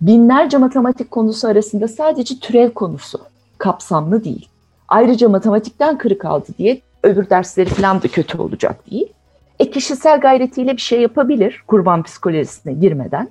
[0.00, 3.18] Binlerce matematik konusu arasında sadece türev konusu.
[3.58, 4.48] Kapsamlı değil.
[4.88, 9.12] Ayrıca matematikten kırık aldı diye öbür dersleri falan da kötü olacak değil.
[9.58, 13.28] E kişisel gayretiyle bir şey yapabilir kurban psikolojisine girmeden.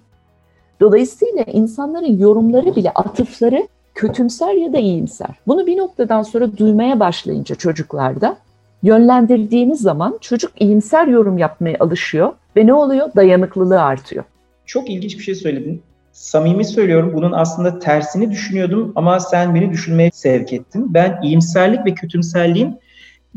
[0.82, 5.30] Dolayısıyla insanların yorumları bile atıfları kötümser ya da iyimser.
[5.48, 8.38] Bunu bir noktadan sonra duymaya başlayınca çocuklarda
[8.84, 13.10] yönlendirdiğimiz zaman çocuk iyimser yorum yapmaya alışıyor ve ne oluyor?
[13.16, 14.24] Dayanıklılığı artıyor.
[14.66, 15.82] Çok ilginç bir şey söyledin.
[16.12, 20.94] Samimi söylüyorum bunun aslında tersini düşünüyordum ama sen beni düşünmeye sevk ettin.
[20.94, 22.76] Ben iyimserlik ve kötümserliğin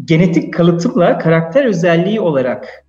[0.04, 2.87] genetik kalıtımla karakter özelliği olarak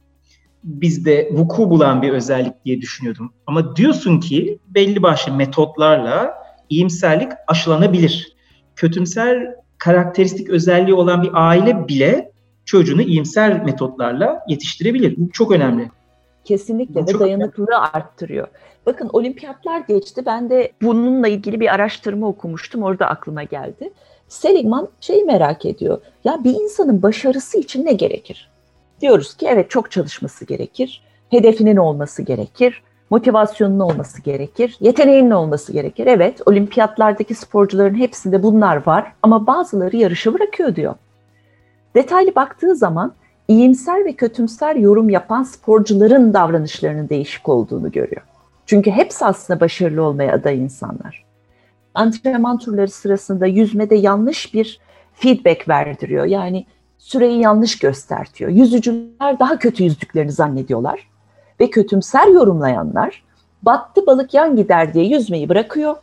[0.63, 3.33] bizde vuku bulan bir özellik diye düşünüyordum.
[3.47, 6.33] Ama diyorsun ki belli başlı metotlarla
[6.69, 8.37] iyimserlik aşılanabilir.
[8.75, 12.31] Kötümser karakteristik özelliği olan bir aile bile
[12.65, 15.15] çocuğunu iyimser metotlarla yetiştirebilir.
[15.17, 15.91] Bu çok önemli.
[16.43, 18.47] Kesinlikle ve dayanıklılığı arttırıyor.
[18.85, 20.23] Bakın olimpiyatlar geçti.
[20.25, 22.83] Ben de bununla ilgili bir araştırma okumuştum.
[22.83, 23.93] Orada aklıma geldi.
[24.27, 26.01] Seligman şeyi merak ediyor.
[26.23, 28.49] Ya bir insanın başarısı için ne gerekir?
[29.01, 31.03] Diyoruz ki evet çok çalışması gerekir.
[31.29, 32.83] Hedefinin olması gerekir.
[33.09, 34.77] Motivasyonun olması gerekir.
[34.79, 36.07] Yeteneğinin olması gerekir.
[36.07, 40.95] Evet olimpiyatlardaki sporcuların hepsinde bunlar var ama bazıları yarışı bırakıyor diyor.
[41.95, 43.13] Detaylı baktığı zaman
[43.47, 48.21] iyimser ve kötümser yorum yapan sporcuların davranışlarının değişik olduğunu görüyor.
[48.65, 51.26] Çünkü hepsi aslında başarılı olmaya aday insanlar.
[51.97, 54.79] Antrenman turları sırasında yüzmede yanlış bir
[55.13, 56.25] feedback verdiriyor.
[56.25, 56.65] Yani
[56.97, 58.51] süreyi yanlış göstertiyor.
[58.51, 61.07] Yüzücüler daha kötü yüzdüklerini zannediyorlar.
[61.59, 63.23] Ve kötümser yorumlayanlar
[63.61, 65.95] battı balık yan gider diye yüzmeyi bırakıyor.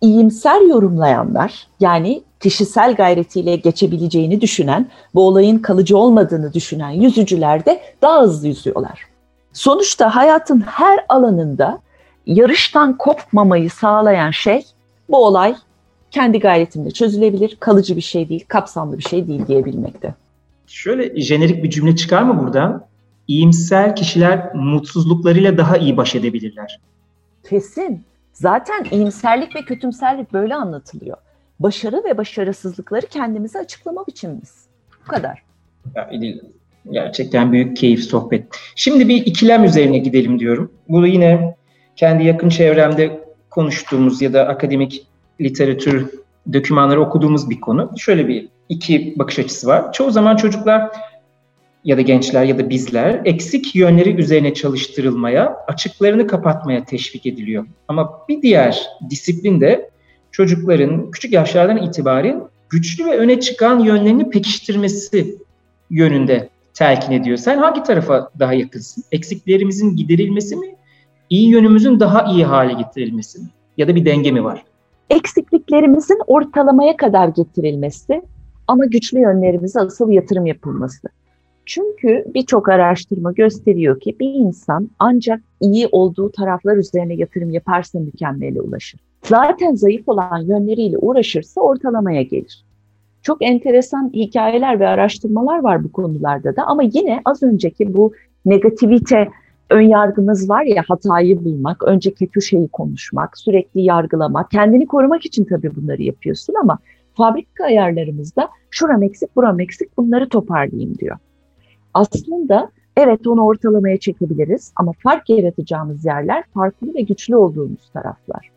[0.00, 8.22] İyimser yorumlayanlar yani kişisel gayretiyle geçebileceğini düşünen, bu olayın kalıcı olmadığını düşünen yüzücüler de daha
[8.22, 9.06] hızlı yüzüyorlar.
[9.52, 11.78] Sonuçta hayatın her alanında
[12.26, 14.64] yarıştan kopmamayı sağlayan şey
[15.08, 15.56] bu olay
[16.10, 20.14] kendi gayretimle çözülebilir, kalıcı bir şey değil, kapsamlı bir şey değil diyebilmekte.
[20.66, 22.86] Şöyle jenerik bir cümle çıkar mı buradan?
[23.28, 26.80] İyimser kişiler mutsuzluklarıyla daha iyi baş edebilirler.
[27.48, 28.02] Kesin.
[28.32, 31.16] Zaten iyimserlik ve kötümserlik böyle anlatılıyor.
[31.60, 34.64] Başarı ve başarısızlıkları kendimize açıklama biçimimiz.
[35.04, 35.42] Bu kadar.
[35.96, 36.10] Ya,
[36.90, 38.46] Gerçekten büyük keyif sohbet.
[38.76, 40.72] Şimdi bir ikilem üzerine gidelim diyorum.
[40.88, 41.56] Bu yine
[41.96, 43.23] kendi yakın çevremde
[43.54, 45.06] konuştuğumuz ya da akademik
[45.40, 46.10] literatür
[46.52, 47.90] dokümanları okuduğumuz bir konu.
[47.98, 49.92] Şöyle bir iki bakış açısı var.
[49.92, 50.90] Çoğu zaman çocuklar
[51.84, 57.66] ya da gençler ya da bizler eksik yönleri üzerine çalıştırılmaya, açıklarını kapatmaya teşvik ediliyor.
[57.88, 59.90] Ama bir diğer disiplin de
[60.32, 65.38] çocukların küçük yaşlardan itibaren güçlü ve öne çıkan yönlerini pekiştirmesi
[65.90, 67.36] yönünde telkin ediyor.
[67.36, 69.04] Sen hangi tarafa daha yakınsın?
[69.12, 70.76] Eksiklerimizin giderilmesi mi?
[71.30, 73.38] İyi yönümüzün daha iyi hale getirilmesi?
[73.76, 74.64] Ya da bir denge mi var?
[75.10, 78.22] Eksikliklerimizin ortalamaya kadar getirilmesi
[78.68, 81.08] ama güçlü yönlerimize asıl yatırım yapılması.
[81.66, 88.60] Çünkü birçok araştırma gösteriyor ki bir insan ancak iyi olduğu taraflar üzerine yatırım yaparsa mükemmele
[88.60, 89.00] ulaşır.
[89.22, 92.64] Zaten zayıf olan yönleriyle uğraşırsa ortalamaya gelir.
[93.22, 98.12] Çok enteresan hikayeler ve araştırmalar var bu konularda da ama yine az önceki bu
[98.44, 99.28] negativite
[99.74, 105.44] ön yargımız var ya hatayı bulmak, önce kötü şeyi konuşmak, sürekli yargılamak, kendini korumak için
[105.44, 106.78] tabii bunları yapıyorsun ama
[107.14, 111.16] fabrika ayarlarımızda şuram eksik, buram eksik bunları toparlayayım diyor.
[111.94, 118.50] Aslında evet onu ortalamaya çekebiliriz ama fark yaratacağımız yerler farklı ve güçlü olduğumuz taraflar.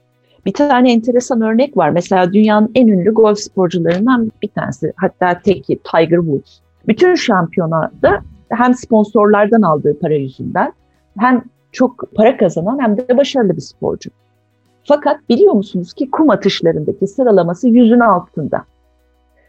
[0.45, 1.89] Bir tane enteresan örnek var.
[1.89, 4.93] Mesela dünyanın en ünlü golf sporcularından bir tanesi.
[4.95, 6.59] Hatta teki Tiger Woods.
[6.87, 10.73] Bütün şampiyonada hem sponsorlardan aldığı para yüzünden
[11.19, 14.09] hem çok para kazanan hem de başarılı bir sporcu.
[14.83, 18.63] Fakat biliyor musunuz ki kum atışlarındaki sıralaması yüzün altında.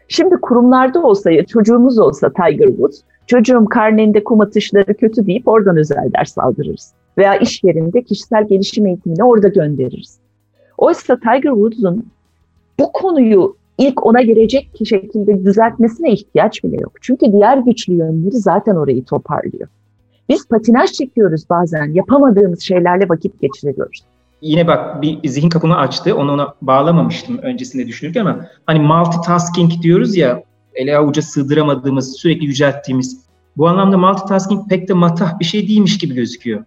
[0.07, 5.77] Şimdi kurumlarda olsa ya çocuğumuz olsa Tiger Woods, çocuğum karnende kum atışları kötü deyip oradan
[5.77, 6.93] özel ders aldırırız.
[7.17, 10.19] Veya iş yerinde kişisel gelişim eğitimini orada göndeririz.
[10.77, 12.05] Oysa Tiger Woods'un
[12.79, 16.91] bu konuyu ilk ona gelecek şekilde düzeltmesine ihtiyaç bile yok.
[17.01, 19.67] Çünkü diğer güçlü yönleri zaten orayı toparlıyor.
[20.29, 24.03] Biz patinaj çekiyoruz bazen, yapamadığımız şeylerle vakit geçiriyoruz.
[24.41, 30.15] Yine bak bir zihin kapımı açtı, onu ona bağlamamıştım öncesinde düşünürken ama hani multitasking diyoruz
[30.15, 33.29] ya, ele avuca sığdıramadığımız, sürekli yücelttiğimiz.
[33.57, 36.63] Bu anlamda multitasking pek de matah bir şey değilmiş gibi gözüküyor.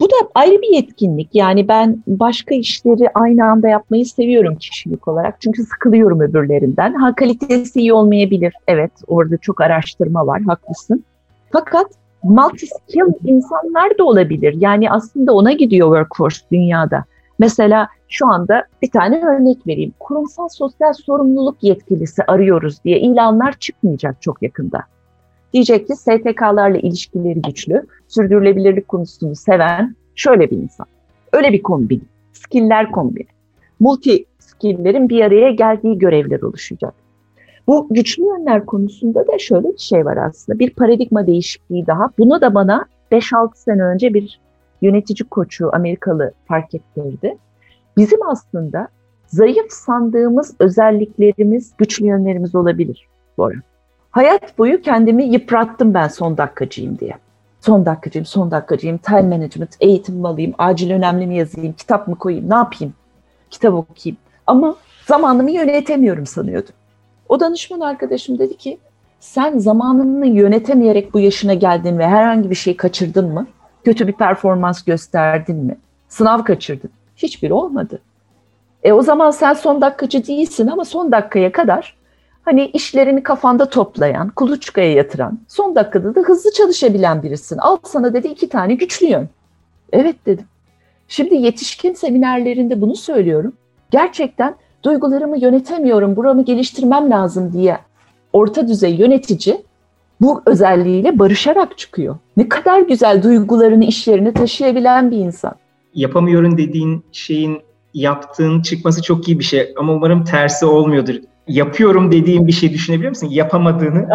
[0.00, 1.28] Bu da ayrı bir yetkinlik.
[1.34, 5.40] Yani ben başka işleri aynı anda yapmayı seviyorum kişilik olarak.
[5.40, 6.94] Çünkü sıkılıyorum öbürlerinden.
[6.94, 8.54] Ha kalitesi iyi olmayabilir.
[8.68, 11.04] Evet orada çok araştırma var haklısın.
[11.52, 11.86] Fakat
[12.24, 14.54] multi-skill insanlar da olabilir.
[14.58, 17.04] Yani aslında ona gidiyor workforce dünyada.
[17.38, 19.94] Mesela şu anda bir tane örnek vereyim.
[20.00, 24.80] Kurumsal sosyal sorumluluk yetkilisi arıyoruz diye ilanlar çıkmayacak çok yakında.
[25.52, 30.86] Diyecek ki STK'larla ilişkileri güçlü, sürdürülebilirlik konusunu seven şöyle bir insan.
[31.32, 32.08] Öyle bir kombin.
[32.32, 33.26] Skiller kombini.
[33.80, 37.03] Multi skilllerin bir araya geldiği görevler oluşacak.
[37.66, 40.58] Bu güçlü yönler konusunda da şöyle bir şey var aslında.
[40.58, 42.10] Bir paradigma değişikliği daha.
[42.18, 44.40] Bunu da bana 5-6 sene önce bir
[44.82, 47.36] yönetici koçu Amerikalı fark ettirdi.
[47.96, 48.88] Bizim aslında
[49.26, 53.54] zayıf sandığımız özelliklerimiz güçlü yönlerimiz olabilir Bora.
[54.10, 57.14] Hayat boyu kendimi yıprattım ben son dakikacıyım diye.
[57.60, 62.50] Son dakikacıyım, son dakikacıyım, time management, eğitim alayım, acil önemli mi yazayım, kitap mı koyayım,
[62.50, 62.94] ne yapayım?
[63.50, 64.16] Kitap okuyayım.
[64.46, 66.74] Ama zamanımı yönetemiyorum sanıyordum.
[67.28, 68.78] O danışman arkadaşım dedi ki
[69.20, 73.46] sen zamanını yönetemeyerek bu yaşına geldin ve herhangi bir şey kaçırdın mı?
[73.84, 75.76] Kötü bir performans gösterdin mi?
[76.08, 76.90] Sınav kaçırdın.
[77.16, 78.00] Hiçbir olmadı.
[78.82, 81.96] E o zaman sen son dakikacı değilsin ama son dakikaya kadar
[82.42, 87.58] hani işlerini kafanda toplayan, kuluçkaya yatıran, son dakikada da hızlı çalışabilen birisin.
[87.58, 89.28] Al sana dedi iki tane güçlü yön.
[89.92, 90.46] Evet dedim.
[91.08, 93.52] Şimdi yetişkin seminerlerinde bunu söylüyorum.
[93.90, 94.54] Gerçekten
[94.84, 97.78] duygularımı yönetemiyorum, buramı geliştirmem lazım diye
[98.32, 99.62] orta düzey yönetici
[100.20, 102.16] bu özelliğiyle barışarak çıkıyor.
[102.36, 105.52] Ne kadar güzel duygularını işlerine taşıyabilen bir insan.
[105.94, 107.62] Yapamıyorum dediğin şeyin
[107.94, 111.14] yaptığın çıkması çok iyi bir şey ama umarım tersi olmuyordur.
[111.48, 113.28] Yapıyorum dediğin bir şey düşünebiliyor musun?
[113.30, 114.08] Yapamadığını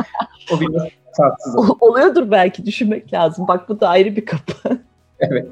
[0.53, 0.83] o biraz
[1.17, 1.55] tatsız.
[1.79, 3.47] Oluyordur belki düşünmek lazım.
[3.47, 4.77] Bak bu da ayrı bir kapı.
[5.19, 5.47] evet.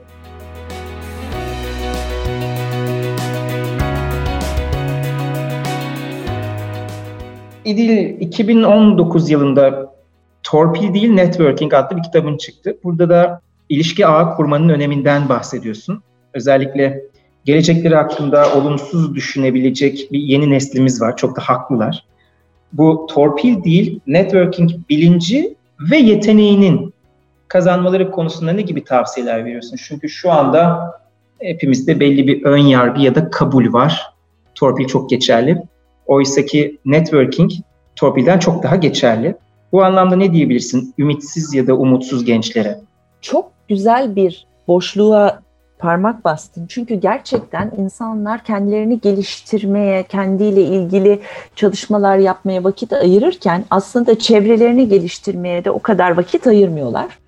[7.67, 9.93] İdil 2019 yılında
[10.43, 12.77] Torpil değil Networking adlı bir kitabın çıktı.
[12.83, 16.03] Burada da ilişki ağı kurmanın öneminden bahsediyorsun.
[16.33, 17.03] Özellikle
[17.45, 21.17] gelecekleri hakkında olumsuz düşünebilecek bir yeni neslimiz var.
[21.17, 22.05] Çok da haklılar.
[22.73, 25.55] Bu torpil değil, networking bilinci
[25.91, 26.93] ve yeteneğinin
[27.47, 29.77] kazanmaları konusunda ne gibi tavsiyeler veriyorsun?
[29.87, 30.91] Çünkü şu anda
[31.39, 34.13] hepimizde belli bir ön yargı ya da kabul var.
[34.55, 35.63] Torpil çok geçerli.
[36.07, 37.51] Oysa ki networking
[37.95, 39.35] torpilden çok daha geçerli.
[39.71, 42.79] Bu anlamda ne diyebilirsin ümitsiz ya da umutsuz gençlere?
[43.21, 45.41] Çok güzel bir boşluğa
[45.79, 46.65] parmak bastın.
[46.67, 51.19] Çünkü gerçekten insanlar kendilerini geliştirmeye, kendiyle ilgili
[51.55, 57.19] çalışmalar yapmaya vakit ayırırken aslında çevrelerini geliştirmeye de o kadar vakit ayırmıyorlar.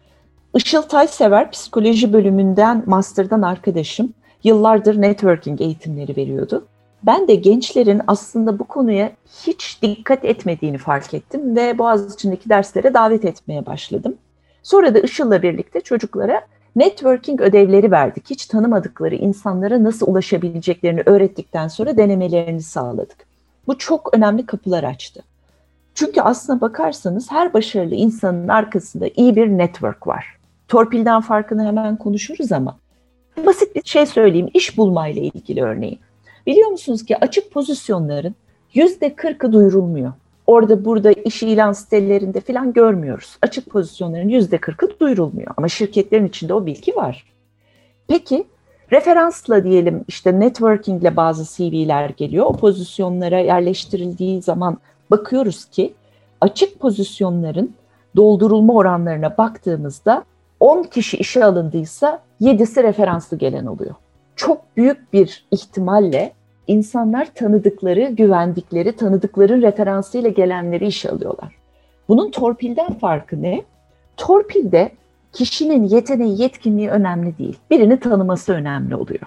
[0.55, 4.13] Işıl Taysever psikoloji bölümünden, master'dan arkadaşım.
[4.43, 6.67] Yıllardır networking eğitimleri veriyordu.
[7.03, 9.11] Ben de gençlerin aslında bu konuya
[9.45, 14.15] hiç dikkat etmediğini fark ettim ve Boğaziçi'ndeki derslere davet etmeye başladım.
[14.63, 16.41] Sonra da Işıl'la birlikte çocuklara
[16.75, 18.29] networking ödevleri verdik.
[18.29, 23.17] Hiç tanımadıkları insanlara nasıl ulaşabileceklerini öğrettikten sonra denemelerini sağladık.
[23.67, 25.23] Bu çok önemli kapılar açtı.
[25.95, 30.37] Çünkü aslına bakarsanız her başarılı insanın arkasında iyi bir network var.
[30.67, 32.77] Torpilden farkını hemen konuşuruz ama
[33.45, 34.49] basit bir şey söyleyeyim.
[34.53, 35.99] İş bulmayla ilgili örneğin.
[36.49, 38.35] Biliyor musunuz ki açık pozisyonların
[38.73, 40.13] yüzde kırkı duyurulmuyor.
[40.47, 43.37] Orada burada iş ilan sitelerinde falan görmüyoruz.
[43.41, 47.25] Açık pozisyonların yüzde kırkı duyurulmuyor ama şirketlerin içinde o bilgi var.
[48.07, 48.47] Peki
[48.91, 52.45] referansla diyelim işte networkingle bazı CV'ler geliyor.
[52.45, 54.77] O pozisyonlara yerleştirildiği zaman
[55.11, 55.93] bakıyoruz ki
[56.41, 57.75] açık pozisyonların
[58.15, 60.23] doldurulma oranlarına baktığımızda
[60.59, 63.95] 10 kişi işe alındıysa 7'si referanslı gelen oluyor.
[64.35, 66.38] Çok büyük bir ihtimalle
[66.69, 71.55] insanlar tanıdıkları, güvendikleri, tanıdıkları referansıyla gelenleri işe alıyorlar.
[72.07, 73.63] Bunun torpilden farkı ne?
[74.17, 74.91] Torpilde
[75.33, 77.57] kişinin yeteneği, yetkinliği önemli değil.
[77.71, 79.21] Birini tanıması önemli oluyor.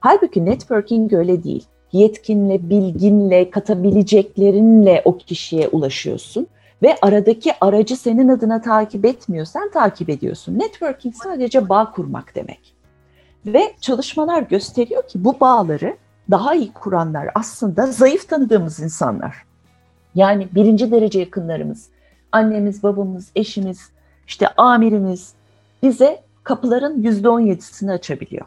[0.00, 1.64] Halbuki networking öyle değil.
[1.92, 6.46] Yetkinle, bilginle, katabileceklerinle o kişiye ulaşıyorsun
[6.82, 10.58] ve aradaki aracı senin adına takip etmiyor, sen takip ediyorsun.
[10.58, 12.74] Networking sadece bağ kurmak demek.
[13.46, 15.96] Ve çalışmalar gösteriyor ki bu bağları
[16.30, 19.44] daha iyi kuranlar aslında zayıf tanıdığımız insanlar.
[20.14, 21.88] Yani birinci derece yakınlarımız,
[22.32, 23.90] annemiz, babamız, eşimiz,
[24.26, 25.32] işte amirimiz
[25.82, 28.46] bize kapıların yüzde on yedisini açabiliyor.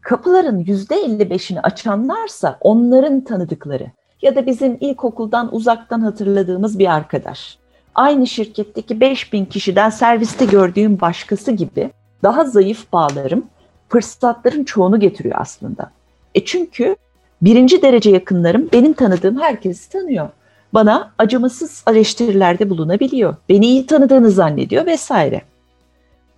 [0.00, 3.90] Kapıların yüzde elli beşini açanlarsa onların tanıdıkları
[4.22, 7.58] ya da bizim ilkokuldan uzaktan hatırladığımız bir arkadaş.
[7.94, 11.90] Aynı şirketteki 5000 kişiden serviste gördüğüm başkası gibi
[12.22, 13.44] daha zayıf bağlarım
[13.88, 15.90] fırsatların çoğunu getiriyor aslında.
[16.34, 16.96] E çünkü
[17.42, 20.28] birinci derece yakınlarım benim tanıdığım herkesi tanıyor.
[20.74, 23.36] Bana acımasız eleştirilerde bulunabiliyor.
[23.48, 25.42] Beni iyi tanıdığını zannediyor vesaire.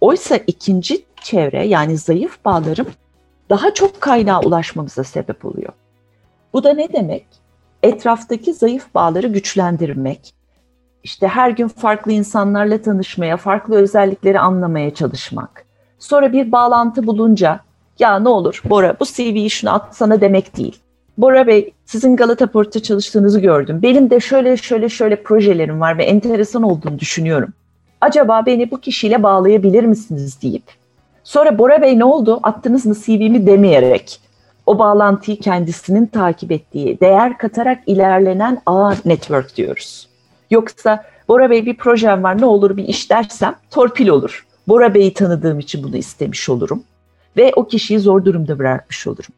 [0.01, 2.87] Oysa ikinci çevre yani zayıf bağlarım
[3.51, 5.73] daha çok kaynağa ulaşmamıza sebep oluyor.
[6.53, 7.27] Bu da ne demek?
[7.83, 10.35] Etraftaki zayıf bağları güçlendirmek,
[11.03, 15.65] işte her gün farklı insanlarla tanışmaya, farklı özellikleri anlamaya çalışmak.
[15.99, 17.61] Sonra bir bağlantı bulunca
[17.99, 20.82] ya ne olur Bora bu CV'yi şunu atsana demek değil.
[21.18, 23.81] Bora Bey sizin Galata Port'ta çalıştığınızı gördüm.
[23.83, 27.53] Benim de şöyle şöyle şöyle projelerim var ve enteresan olduğunu düşünüyorum.
[28.01, 30.62] Acaba beni bu kişiyle bağlayabilir misiniz deyip
[31.25, 34.20] sonra Bora Bey ne oldu attınız mı CV'mi demeyerek
[34.66, 40.09] o bağlantıyı kendisinin takip ettiği, değer katarak ilerlenen ağ network diyoruz.
[40.51, 44.46] Yoksa Bora Bey bir projem var ne olur bir iş dersem torpil olur.
[44.68, 46.85] Bora Bey'i tanıdığım için bunu istemiş olurum.
[47.37, 49.35] Ve o kişiyi zor durumda bırakmış olurum.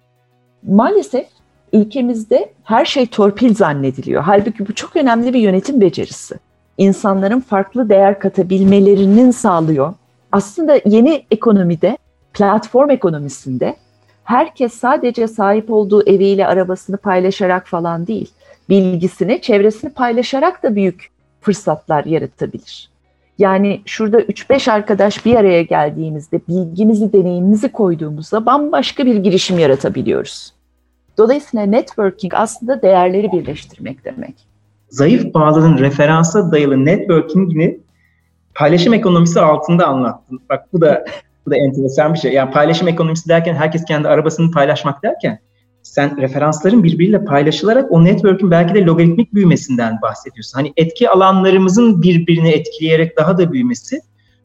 [0.63, 1.27] Maalesef
[1.75, 4.23] ülkemizde her şey torpil zannediliyor.
[4.23, 6.35] Halbuki bu çok önemli bir yönetim becerisi.
[6.79, 9.95] İnsanların farklı değer katabilmelerinin sağlıyor.
[10.33, 11.99] Aslında yeni ekonomide,
[12.33, 13.77] platform ekonomisinde
[14.25, 18.31] herkes sadece sahip olduğu eviyle arabasını paylaşarak falan değil,
[18.69, 21.11] bilgisini, çevresini paylaşarak da büyük
[21.41, 22.91] fırsatlar yaratabilir.
[23.39, 30.54] Yani şurada 3-5 arkadaş bir araya geldiğimizde bilgimizi, deneyimimizi koyduğumuzda bambaşka bir girişim yaratabiliyoruz.
[31.19, 34.35] Dolayısıyla networking aslında değerleri birleştirmek demek.
[34.89, 37.81] Zayıf bağlılığın referansa dayalı networking'ini
[38.55, 40.41] paylaşım ekonomisi altında anlattın.
[40.51, 41.05] Bak bu da
[41.47, 42.33] bu da enteresan bir şey.
[42.33, 45.39] Yani paylaşım ekonomisi derken herkes kendi arabasını paylaşmak derken
[45.83, 50.59] sen referansların birbiriyle paylaşılarak o network'ün belki de logaritmik büyümesinden bahsediyorsun.
[50.59, 54.01] Hani etki alanlarımızın birbirini etkileyerek daha da büyümesi.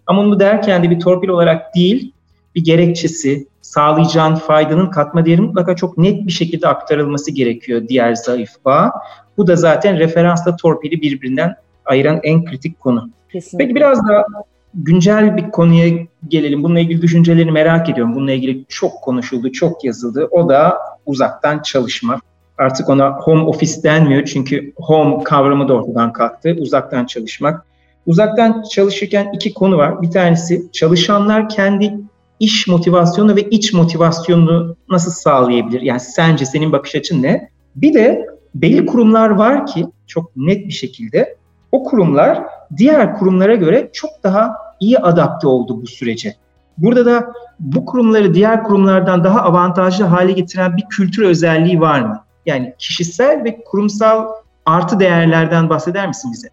[0.07, 2.13] Ama bunu derken de bir torpil olarak değil,
[2.55, 8.49] bir gerekçesi, sağlayacağın faydanın katma değeri mutlaka çok net bir şekilde aktarılması gerekiyor diğer zayıf
[8.65, 8.91] bağ.
[9.37, 11.55] Bu da zaten referansla torpili birbirinden
[11.85, 13.09] ayıran en kritik konu.
[13.31, 13.57] Kesinlikle.
[13.57, 14.25] Peki biraz daha
[14.73, 16.63] güncel bir konuya gelelim.
[16.63, 18.15] Bununla ilgili düşüncelerini merak ediyorum.
[18.15, 20.27] Bununla ilgili çok konuşuldu, çok yazıldı.
[20.31, 22.21] O da uzaktan çalışma.
[22.57, 26.55] Artık ona home office denmiyor çünkü home kavramı da ortadan kalktı.
[26.59, 27.65] Uzaktan çalışmak.
[28.05, 30.01] Uzaktan çalışırken iki konu var.
[30.01, 31.93] Bir tanesi çalışanlar kendi
[32.39, 35.81] iş motivasyonu ve iç motivasyonunu nasıl sağlayabilir?
[35.81, 37.49] Yani sence senin bakış açın ne?
[37.75, 38.25] Bir de
[38.55, 41.37] belli kurumlar var ki çok net bir şekilde
[41.71, 42.43] o kurumlar
[42.77, 46.35] diğer kurumlara göre çok daha iyi adapte oldu bu sürece.
[46.77, 52.23] Burada da bu kurumları diğer kurumlardan daha avantajlı hale getiren bir kültür özelliği var mı?
[52.45, 54.27] Yani kişisel ve kurumsal
[54.65, 56.47] artı değerlerden bahseder misin bize?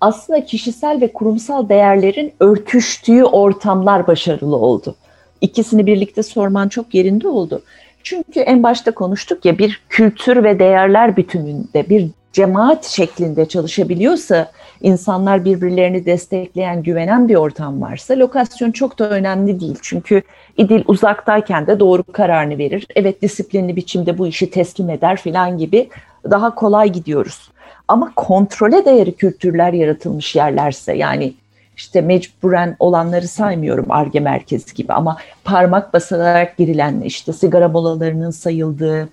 [0.00, 4.96] Aslında kişisel ve kurumsal değerlerin örtüştüğü ortamlar başarılı oldu.
[5.40, 7.62] İkisini birlikte sorman çok yerinde oldu.
[8.02, 14.50] Çünkü en başta konuştuk ya bir kültür ve değerler bütününde bir cemaat şeklinde çalışabiliyorsa,
[14.82, 19.78] insanlar birbirlerini destekleyen, güvenen bir ortam varsa lokasyon çok da önemli değil.
[19.82, 20.22] Çünkü
[20.56, 22.86] İdil uzaktayken de doğru kararını verir.
[22.96, 25.88] Evet disiplinli biçimde bu işi teslim eder filan gibi
[26.30, 27.50] daha kolay gidiyoruz.
[27.88, 31.34] Ama kontrole değeri kültürler yaratılmış yerlerse yani
[31.76, 39.08] işte mecburen olanları saymıyorum ARGE merkezi gibi ama parmak basılarak girilen işte sigara molalarının sayıldığı,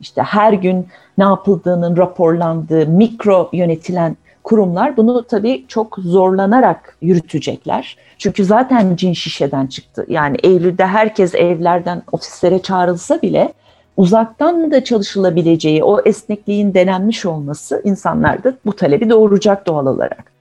[0.00, 7.96] işte her gün ne yapıldığının raporlandığı, mikro yönetilen kurumlar bunu tabii çok zorlanarak yürütecekler.
[8.18, 10.06] Çünkü zaten cin şişeden çıktı.
[10.08, 13.52] Yani Eylül'de herkes evlerden ofislere çağrılsa bile
[13.96, 20.33] uzaktan da çalışılabileceği o esnekliğin denenmiş olması insanlarda bu talebi doğuracak doğal olarak.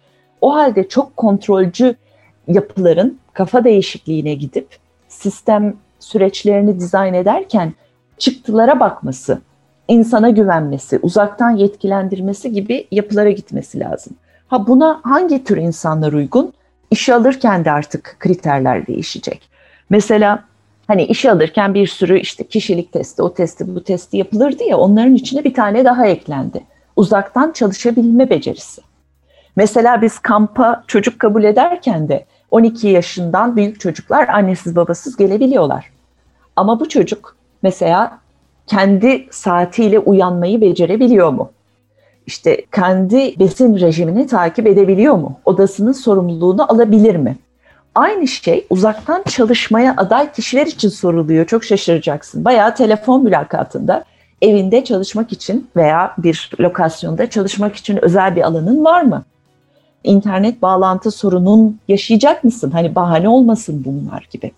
[0.43, 1.95] O halde çok kontrolcü
[2.47, 4.67] yapıların kafa değişikliğine gidip
[5.07, 7.73] sistem süreçlerini dizayn ederken
[8.17, 9.41] çıktılara bakması,
[9.87, 14.13] insana güvenmesi, uzaktan yetkilendirmesi gibi yapılara gitmesi lazım.
[14.47, 16.53] Ha buna hangi tür insanlar uygun?
[16.91, 19.49] İşe alırken de artık kriterler değişecek.
[19.89, 20.43] Mesela
[20.87, 25.15] hani işe alırken bir sürü işte kişilik testi, o testi, bu testi yapılırdı ya onların
[25.15, 26.63] içine bir tane daha eklendi.
[26.95, 28.81] Uzaktan çalışabilme becerisi.
[29.55, 35.89] Mesela biz kampa çocuk kabul ederken de 12 yaşından büyük çocuklar annesiz babasız gelebiliyorlar.
[36.55, 38.19] Ama bu çocuk mesela
[38.67, 41.51] kendi saatiyle uyanmayı becerebiliyor mu?
[42.25, 45.39] İşte kendi besin rejimini takip edebiliyor mu?
[45.45, 47.37] Odasının sorumluluğunu alabilir mi?
[47.95, 51.45] Aynı şey uzaktan çalışmaya aday kişiler için soruluyor.
[51.45, 52.45] Çok şaşıracaksın.
[52.45, 54.03] Bayağı telefon mülakatında
[54.41, 59.23] evinde çalışmak için veya bir lokasyonda çalışmak için özel bir alanın var mı?
[60.03, 62.71] İnternet bağlantı sorunun yaşayacak mısın?
[62.71, 64.51] Hani bahane olmasın bunlar gibi.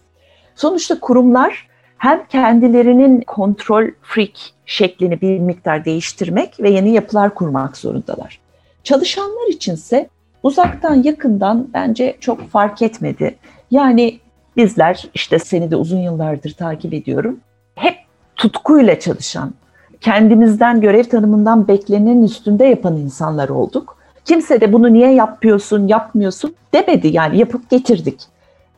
[0.56, 4.32] Sonuçta kurumlar hem kendilerinin kontrol freak
[4.66, 8.40] şeklini bir miktar değiştirmek ve yeni yapılar kurmak zorundalar.
[8.84, 10.10] Çalışanlar içinse
[10.44, 13.36] uzaktan yakından bence çok fark etmedi.
[13.72, 14.20] Yani
[14.58, 17.40] bizler işte seni de uzun yıllardır takip ediyorum.
[17.76, 17.96] Hep
[18.36, 19.54] tutkuyla çalışan,
[20.02, 23.98] kendimizden görev tanımından beklenenin üstünde yapan insanlar olduk.
[24.26, 28.22] Kimse de bunu niye yapıyorsun, yapmıyorsun demedi yani yapıp getirdik.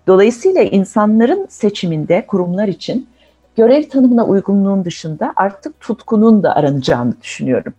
[0.08, 3.08] Dolayısıyla insanların seçiminde kurumlar için
[3.58, 7.74] görev tanımına uygunluğun dışında artık tutkunun da aranacağını düşünüyorum.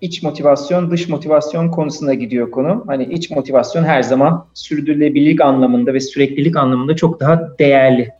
[0.00, 2.84] İç motivasyon, dış motivasyon konusunda gidiyor konu.
[2.86, 8.10] Hani iç motivasyon her zaman sürdürülebilirlik anlamında ve süreklilik anlamında çok daha değerli.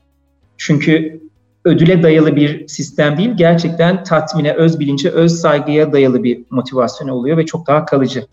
[0.57, 1.21] Çünkü
[1.65, 7.37] ödüle dayalı bir sistem değil, gerçekten tatmine, öz bilince, öz saygıya dayalı bir motivasyon oluyor
[7.37, 8.27] ve çok daha kalıcı.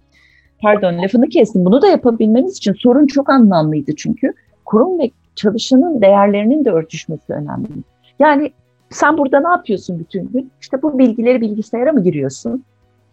[0.61, 1.65] Pardon lafını kestim.
[1.65, 4.33] Bunu da yapabilmemiz için sorun çok anlamlıydı çünkü.
[4.65, 7.67] Kurum ve çalışanın değerlerinin de örtüşmesi önemli.
[8.19, 8.51] Yani
[8.89, 10.51] sen burada ne yapıyorsun bütün gün?
[10.61, 12.63] İşte bu bilgileri bilgisayara mı giriyorsun?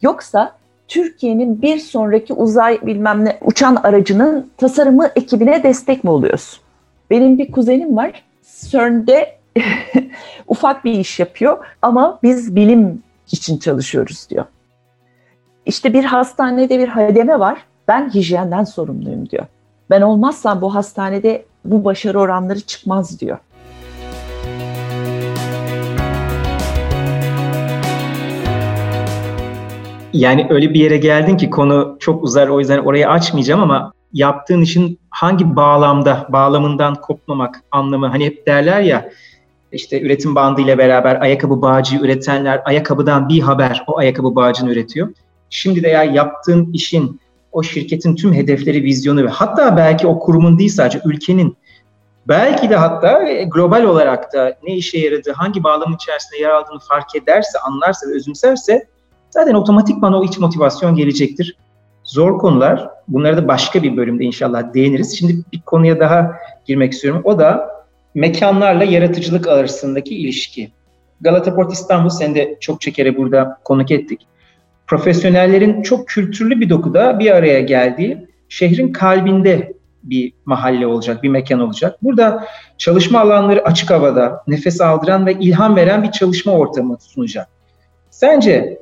[0.02, 0.52] Yoksa
[0.88, 6.60] Türkiye'nin bir sonraki uzay bilmem ne uçan aracının tasarımı ekibine destek mi oluyorsun?
[7.10, 8.24] Benim bir kuzenim var.
[8.70, 9.36] CERN'de
[10.48, 14.44] ufak bir iş yapıyor ama biz bilim için çalışıyoruz diyor.
[15.66, 17.58] İşte bir hastanede bir hademe var.
[17.88, 19.46] Ben hijyenden sorumluyum diyor.
[19.90, 23.38] Ben olmazsam bu hastanede bu başarı oranları çıkmaz diyor.
[30.12, 34.60] Yani öyle bir yere geldin ki konu çok uzar o yüzden orayı açmayacağım ama yaptığın
[34.60, 39.10] işin hangi bağlamda, bağlamından kopmamak anlamı hani hep derler ya
[39.72, 45.08] işte üretim bandı ile beraber ayakkabı bağcı üretenler ayakkabıdan bir haber o ayakkabı bağcını üretiyor.
[45.50, 47.20] Şimdi de ya yaptığın işin
[47.52, 51.56] o şirketin tüm hedefleri, vizyonu ve hatta belki o kurumun değil sadece ülkenin
[52.28, 57.16] belki de hatta global olarak da ne işe yaradığı, hangi bağlamın içerisinde yer aldığını fark
[57.16, 58.86] ederse, anlarsa ve özümserse
[59.30, 61.56] zaten otomatikman o iç motivasyon gelecektir.
[62.04, 62.88] Zor konular.
[63.08, 65.18] Bunları da başka bir bölümde inşallah değiniriz.
[65.18, 66.32] Şimdi bir konuya daha
[66.66, 67.22] girmek istiyorum.
[67.24, 67.70] O da
[68.14, 70.70] mekanlarla yaratıcılık arasındaki ilişki.
[71.20, 74.26] Galata Port İstanbul, sen de çok kere burada konuk ettik.
[74.86, 79.72] Profesyonellerin çok kültürlü bir dokuda bir araya geldiği şehrin kalbinde
[80.02, 81.98] bir mahalle olacak, bir mekan olacak.
[82.02, 82.44] Burada
[82.78, 87.48] çalışma alanları açık havada, nefes aldıran ve ilham veren bir çalışma ortamı sunacak.
[88.10, 88.78] Sence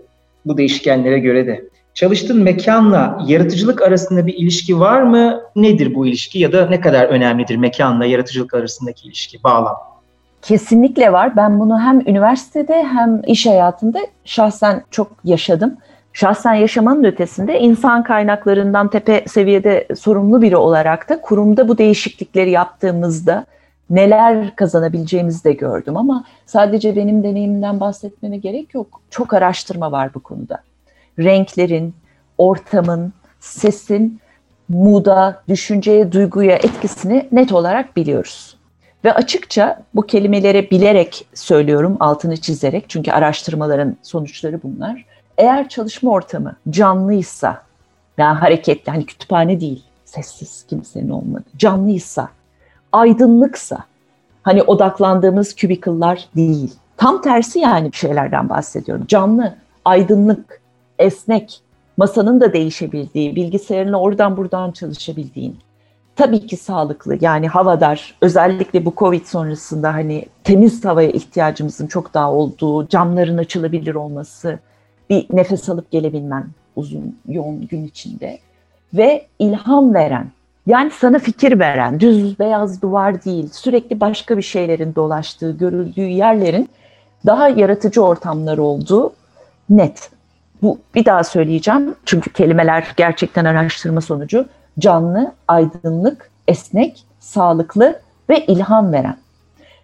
[0.46, 5.40] bu değişkenlere göre de çalıştığın mekanla yaratıcılık arasında bir ilişki var mı?
[5.56, 9.76] Nedir bu ilişki ya da ne kadar önemlidir mekanla yaratıcılık arasındaki ilişki, bağlam?
[10.42, 11.36] Kesinlikle var.
[11.36, 15.76] Ben bunu hem üniversitede hem iş hayatında şahsen çok yaşadım.
[16.14, 23.46] Şahsen yaşamanın ötesinde insan kaynaklarından tepe seviyede sorumlu biri olarak da kurumda bu değişiklikleri yaptığımızda
[23.90, 29.00] neler kazanabileceğimizi de gördüm ama sadece benim deneyimimden bahsetmeme gerek yok.
[29.10, 30.58] Çok araştırma var bu konuda.
[31.18, 31.94] Renklerin,
[32.38, 34.20] ortamın, sesin
[34.68, 38.56] muda, düşünceye, duyguya etkisini net olarak biliyoruz.
[39.04, 45.13] Ve açıkça bu kelimeleri bilerek söylüyorum, altını çizerek çünkü araştırmaların sonuçları bunlar.
[45.38, 47.62] Eğer çalışma ortamı canlıysa,
[48.18, 52.28] yani hareketli, hani kütüphane değil, sessiz kimsenin olmadı, canlıysa,
[52.92, 53.78] aydınlıksa,
[54.42, 56.74] hani odaklandığımız kübikıllar değil.
[56.96, 59.04] Tam tersi yani şeylerden bahsediyorum.
[59.08, 59.54] Canlı,
[59.84, 60.60] aydınlık,
[60.98, 61.60] esnek,
[61.96, 65.58] masanın da değişebildiği, bilgisayarınla oradan buradan çalışabildiğin.
[66.16, 72.32] Tabii ki sağlıklı yani havadar özellikle bu Covid sonrasında hani temiz havaya ihtiyacımızın çok daha
[72.32, 74.58] olduğu, camların açılabilir olması,
[75.10, 76.46] bir nefes alıp gelebilmen
[76.76, 78.38] uzun yoğun gün içinde
[78.94, 80.26] ve ilham veren
[80.66, 86.68] yani sana fikir veren, düz beyaz duvar değil, sürekli başka bir şeylerin dolaştığı, görüldüğü yerlerin
[87.26, 89.12] daha yaratıcı ortamlar olduğu
[89.70, 90.10] net.
[90.62, 94.46] Bu bir daha söyleyeceğim çünkü kelimeler gerçekten araştırma sonucu
[94.78, 98.00] canlı, aydınlık, esnek, sağlıklı
[98.30, 99.16] ve ilham veren.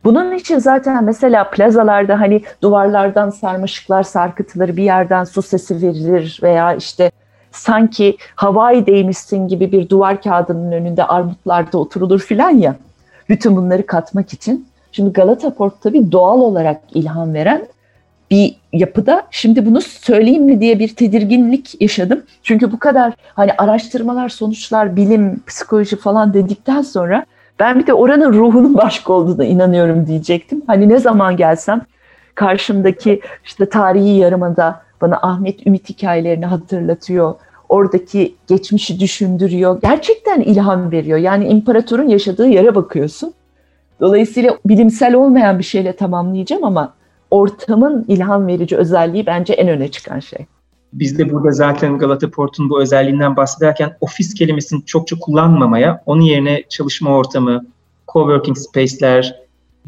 [0.05, 6.75] Bunun için zaten mesela plazalarda hani duvarlardan sarmaşıklar sarkıtılır, bir yerden su sesi verilir veya
[6.75, 7.11] işte
[7.53, 12.77] sanki havai değmişsin gibi bir duvar kağıdının önünde armutlarda oturulur filan ya.
[13.29, 14.69] Bütün bunları katmak için.
[14.93, 17.67] Şimdi Galata Port tabii doğal olarak ilham veren
[18.31, 19.23] bir yapıda.
[19.31, 22.23] Şimdi bunu söyleyeyim mi diye bir tedirginlik yaşadım.
[22.43, 27.25] Çünkü bu kadar hani araştırmalar, sonuçlar, bilim, psikoloji falan dedikten sonra
[27.61, 30.63] ben bir de oranın ruhunun başka olduğuna inanıyorum diyecektim.
[30.67, 31.81] Hani ne zaman gelsem
[32.35, 37.35] karşımdaki işte tarihi yarımada bana Ahmet Ümit hikayelerini hatırlatıyor.
[37.69, 39.81] Oradaki geçmişi düşündürüyor.
[39.83, 41.19] Gerçekten ilham veriyor.
[41.19, 43.33] Yani imparatorun yaşadığı yere bakıyorsun.
[44.01, 46.95] Dolayısıyla bilimsel olmayan bir şeyle tamamlayacağım ama
[47.31, 50.47] ortamın ilham verici özelliği bence en öne çıkan şey.
[50.93, 56.63] Biz de burada zaten Galata Port'un bu özelliğinden bahsederken ofis kelimesini çokça kullanmamaya, onun yerine
[56.69, 57.67] çalışma ortamı,
[58.13, 59.41] coworking space'ler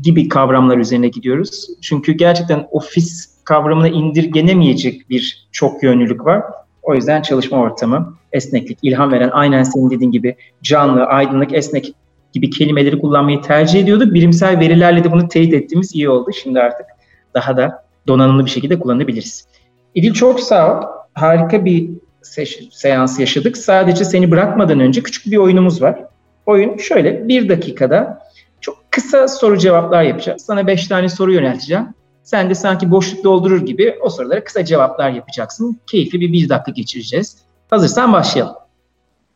[0.02, 1.66] gibi kavramlar üzerine gidiyoruz.
[1.80, 6.42] Çünkü gerçekten ofis kavramına indirgenemeyecek bir çok yönlülük var.
[6.82, 11.94] O yüzden çalışma ortamı, esneklik, ilham veren, aynen senin dediğin gibi canlı, aydınlık, esnek
[12.32, 14.14] gibi kelimeleri kullanmayı tercih ediyorduk.
[14.14, 16.30] Bilimsel verilerle de bunu teyit ettiğimiz iyi oldu.
[16.42, 16.86] Şimdi artık
[17.34, 19.46] daha da donanımlı bir şekilde kullanabiliriz.
[19.94, 20.86] İdil çok sağ ol.
[21.14, 21.90] Harika bir
[22.22, 23.56] se- seans yaşadık.
[23.56, 26.04] Sadece seni bırakmadan önce küçük bir oyunumuz var.
[26.46, 28.22] Oyun şöyle bir dakikada
[28.60, 30.42] çok kısa soru cevaplar yapacağız.
[30.42, 31.88] Sana beş tane soru yönelteceğim.
[32.22, 35.80] Sen de sanki boşluk doldurur gibi o sorulara kısa cevaplar yapacaksın.
[35.86, 37.36] Keyifli bir bir dakika geçireceğiz.
[37.70, 38.54] Hazırsan başlayalım.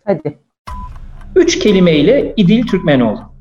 [0.04, 0.38] Hadi.
[1.36, 3.35] Üç kelimeyle İdil Türkmenoğlu.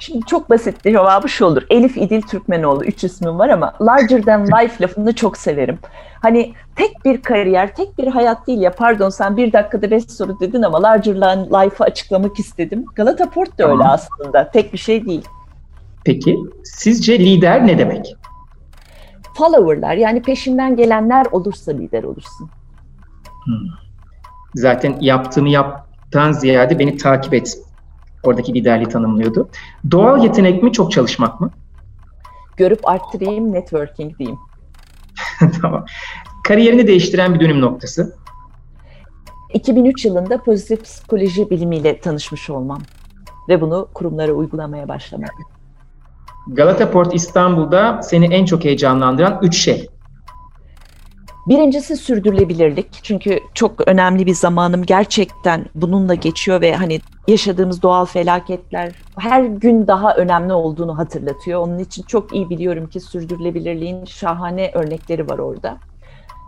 [0.00, 1.62] Şimdi çok basit bir cevabı şu olur.
[1.70, 2.84] Elif İdil Türkmenoğlu.
[2.84, 5.78] Üç ismim var ama larger than life lafını çok severim.
[6.22, 8.72] Hani tek bir kariyer, tek bir hayat değil ya.
[8.72, 12.84] Pardon sen bir dakikada beş soru dedin ama larger than life'ı açıklamak istedim.
[12.94, 14.50] Galata Port da öyle aslında.
[14.50, 15.24] Tek bir şey değil.
[16.04, 18.16] Peki sizce lider ne demek?
[19.34, 22.50] Follower'lar yani peşinden gelenler olursa lider olursun.
[23.44, 23.68] Hmm.
[24.54, 27.58] Zaten yaptığımı yaptan ziyade beni takip et
[28.22, 29.48] oradaki liderliği tanımlıyordu.
[29.90, 31.50] Doğal yetenek mi, çok çalışmak mı?
[32.56, 34.38] Görüp arttırayım, networking diyeyim.
[35.62, 35.84] tamam.
[36.44, 38.16] Kariyerini değiştiren bir dönüm noktası?
[39.54, 42.82] 2003 yılında pozitif psikoloji bilimiyle tanışmış olmam
[43.48, 45.32] ve bunu kurumlara uygulamaya başlamak.
[46.48, 49.88] Galata Port İstanbul'da seni en çok heyecanlandıran üç şey.
[51.48, 52.86] Birincisi sürdürülebilirlik.
[53.02, 59.86] Çünkü çok önemli bir zamanım gerçekten bununla geçiyor ve hani yaşadığımız doğal felaketler her gün
[59.86, 61.60] daha önemli olduğunu hatırlatıyor.
[61.60, 65.78] Onun için çok iyi biliyorum ki sürdürülebilirliğin şahane örnekleri var orada.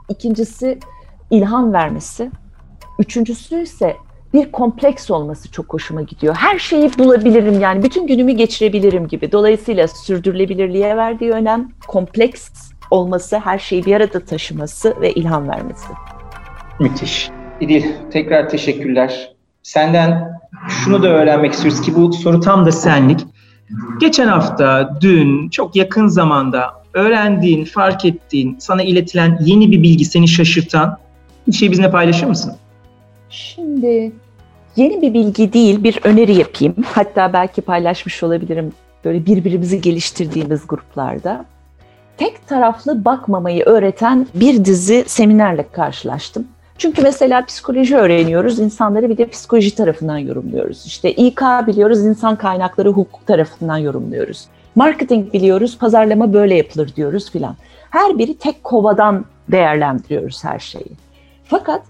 [0.08, 0.78] İkincisi
[1.30, 2.30] ilham vermesi.
[2.98, 3.96] Üçüncüsü ise
[4.34, 6.34] bir kompleks olması çok hoşuma gidiyor.
[6.34, 9.32] Her şeyi bulabilirim yani bütün günümü geçirebilirim gibi.
[9.32, 15.86] Dolayısıyla sürdürülebilirliğe verdiği önem, kompleks olması, her şeyi bir arada taşıması ve ilham vermesi.
[16.80, 17.30] Müthiş.
[17.60, 19.32] İdil tekrar teşekkürler.
[19.62, 23.20] Senden şunu da öğrenmek istiyoruz ki bu soru tam da senlik.
[24.00, 30.28] Geçen hafta, dün, çok yakın zamanda öğrendiğin, fark ettiğin, sana iletilen yeni bir bilgi seni
[30.28, 30.98] şaşırtan
[31.46, 32.56] bir şey bizimle paylaşır mısın?
[33.30, 34.12] Şimdi
[34.76, 36.74] yeni bir bilgi değil, bir öneri yapayım.
[36.86, 38.72] Hatta belki paylaşmış olabilirim
[39.04, 41.44] böyle birbirimizi geliştirdiğimiz gruplarda.
[42.22, 46.48] Tek taraflı bakmamayı öğreten bir dizi seminerle karşılaştım.
[46.78, 50.86] Çünkü mesela psikoloji öğreniyoruz, insanları bir de psikoloji tarafından yorumluyoruz.
[50.86, 54.48] İşte İK biliyoruz, insan kaynakları hukuk tarafından yorumluyoruz.
[54.74, 57.56] Marketing biliyoruz, pazarlama böyle yapılır diyoruz filan.
[57.90, 60.92] Her biri tek kovadan değerlendiriyoruz her şeyi.
[61.44, 61.82] Fakat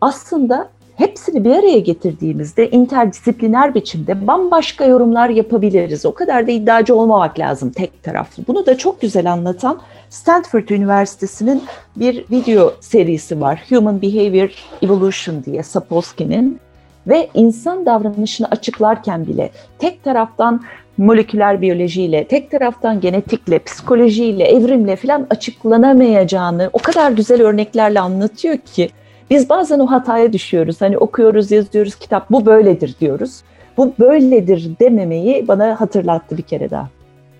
[0.00, 6.06] aslında hepsini bir araya getirdiğimizde interdisipliner biçimde bambaşka yorumlar yapabiliriz.
[6.06, 8.42] O kadar da iddiacı olmamak lazım tek taraflı.
[8.48, 9.80] Bunu da çok güzel anlatan
[10.10, 11.62] Stanford Üniversitesi'nin
[11.96, 13.62] bir video serisi var.
[13.68, 14.50] Human Behavior
[14.82, 16.60] Evolution diye Sapolsky'nin
[17.06, 20.62] ve insan davranışını açıklarken bile tek taraftan
[20.98, 28.90] moleküler biyolojiyle, tek taraftan genetikle, psikolojiyle, evrimle falan açıklanamayacağını o kadar güzel örneklerle anlatıyor ki
[29.30, 30.80] biz bazen o hataya düşüyoruz.
[30.80, 33.42] Hani okuyoruz, yazıyoruz kitap bu böyledir diyoruz.
[33.76, 36.88] Bu böyledir dememeyi bana hatırlattı bir kere daha.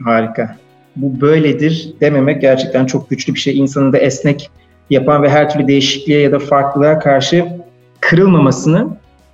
[0.04, 0.56] Harika.
[0.96, 3.58] Bu böyledir dememek gerçekten çok güçlü bir şey.
[3.58, 4.50] İnsanı da esnek
[4.90, 7.46] yapan ve her türlü değişikliğe ya da farklılığa karşı
[8.00, 8.86] kırılmamasını,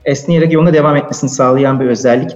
[0.05, 2.31] esneyerek yoluna devam etmesini sağlayan bir özellik.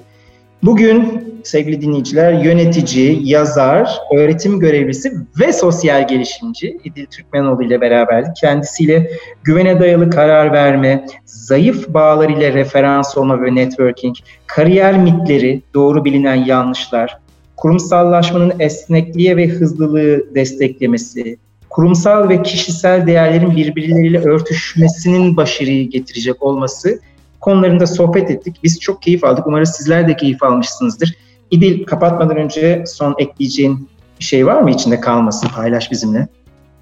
[0.63, 8.37] Bugün sevgili dinleyiciler yönetici, yazar, öğretim görevlisi ve sosyal gelişimci İdil Türkmenoğlu ile beraberdik.
[8.37, 9.11] Kendisiyle
[9.45, 14.17] güvene dayalı karar verme, zayıf bağlar ile referans olma ve networking,
[14.47, 17.19] kariyer mitleri, doğru bilinen yanlışlar,
[17.57, 21.37] kurumsallaşmanın esnekliğe ve hızlılığı desteklemesi,
[21.71, 27.01] kurumsal ve kişisel değerlerin birbirleriyle örtüşmesinin başarıyı getirecek olması
[27.41, 28.57] konularında sohbet ettik.
[28.65, 29.47] Biz çok keyif aldık.
[29.47, 31.15] Umarız sizler de keyif almışsınızdır.
[31.51, 33.89] İdil kapatmadan önce son ekleyeceğin
[34.21, 35.49] bir şey var mı içinde kalmasın?
[35.57, 36.29] Paylaş bizimle.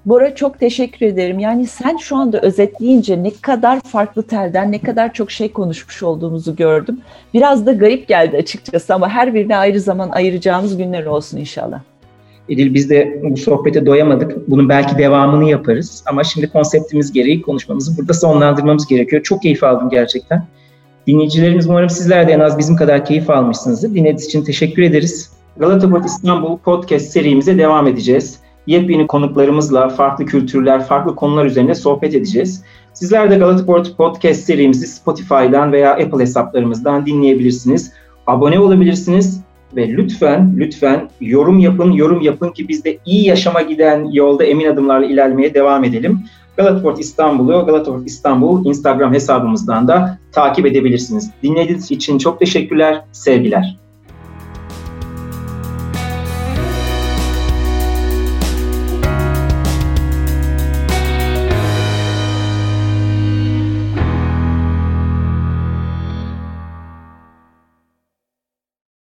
[0.05, 1.39] Bora çok teşekkür ederim.
[1.39, 6.55] Yani sen şu anda özetleyince ne kadar farklı telden ne kadar çok şey konuşmuş olduğumuzu
[6.55, 6.99] gördüm.
[7.33, 11.81] Biraz da garip geldi açıkçası ama her birine ayrı zaman ayıracağımız günler olsun inşallah.
[12.49, 14.49] Edil biz de bu sohbete doyamadık.
[14.49, 16.03] Bunun belki devamını yaparız.
[16.05, 19.23] Ama şimdi konseptimiz gereği konuşmamızı burada sonlandırmamız gerekiyor.
[19.23, 20.43] Çok keyif aldım gerçekten.
[21.07, 23.89] Dinleyicilerimiz umarım sizler de en az bizim kadar keyif almışsınızdır.
[23.89, 25.31] Dinlediğiniz için teşekkür ederiz.
[25.57, 28.39] Galata Port İstanbul podcast serimize devam edeceğiz.
[28.67, 32.63] Yepyeni konuklarımızla farklı kültürler, farklı konular üzerine sohbet edeceğiz.
[32.93, 37.93] Sizler de Galata Port podcast serimizi Spotify'dan veya Apple hesaplarımızdan dinleyebilirsiniz.
[38.27, 39.41] Abone olabilirsiniz
[39.75, 44.65] ve lütfen lütfen yorum yapın, yorum yapın ki biz de iyi yaşama giden yolda emin
[44.65, 46.19] adımlarla ilerlemeye devam edelim.
[46.57, 51.31] Galataport İstanbul'u Galataport İstanbul Instagram hesabımızdan da takip edebilirsiniz.
[51.43, 53.86] Dinlediğiniz için çok teşekkürler, sevgiler.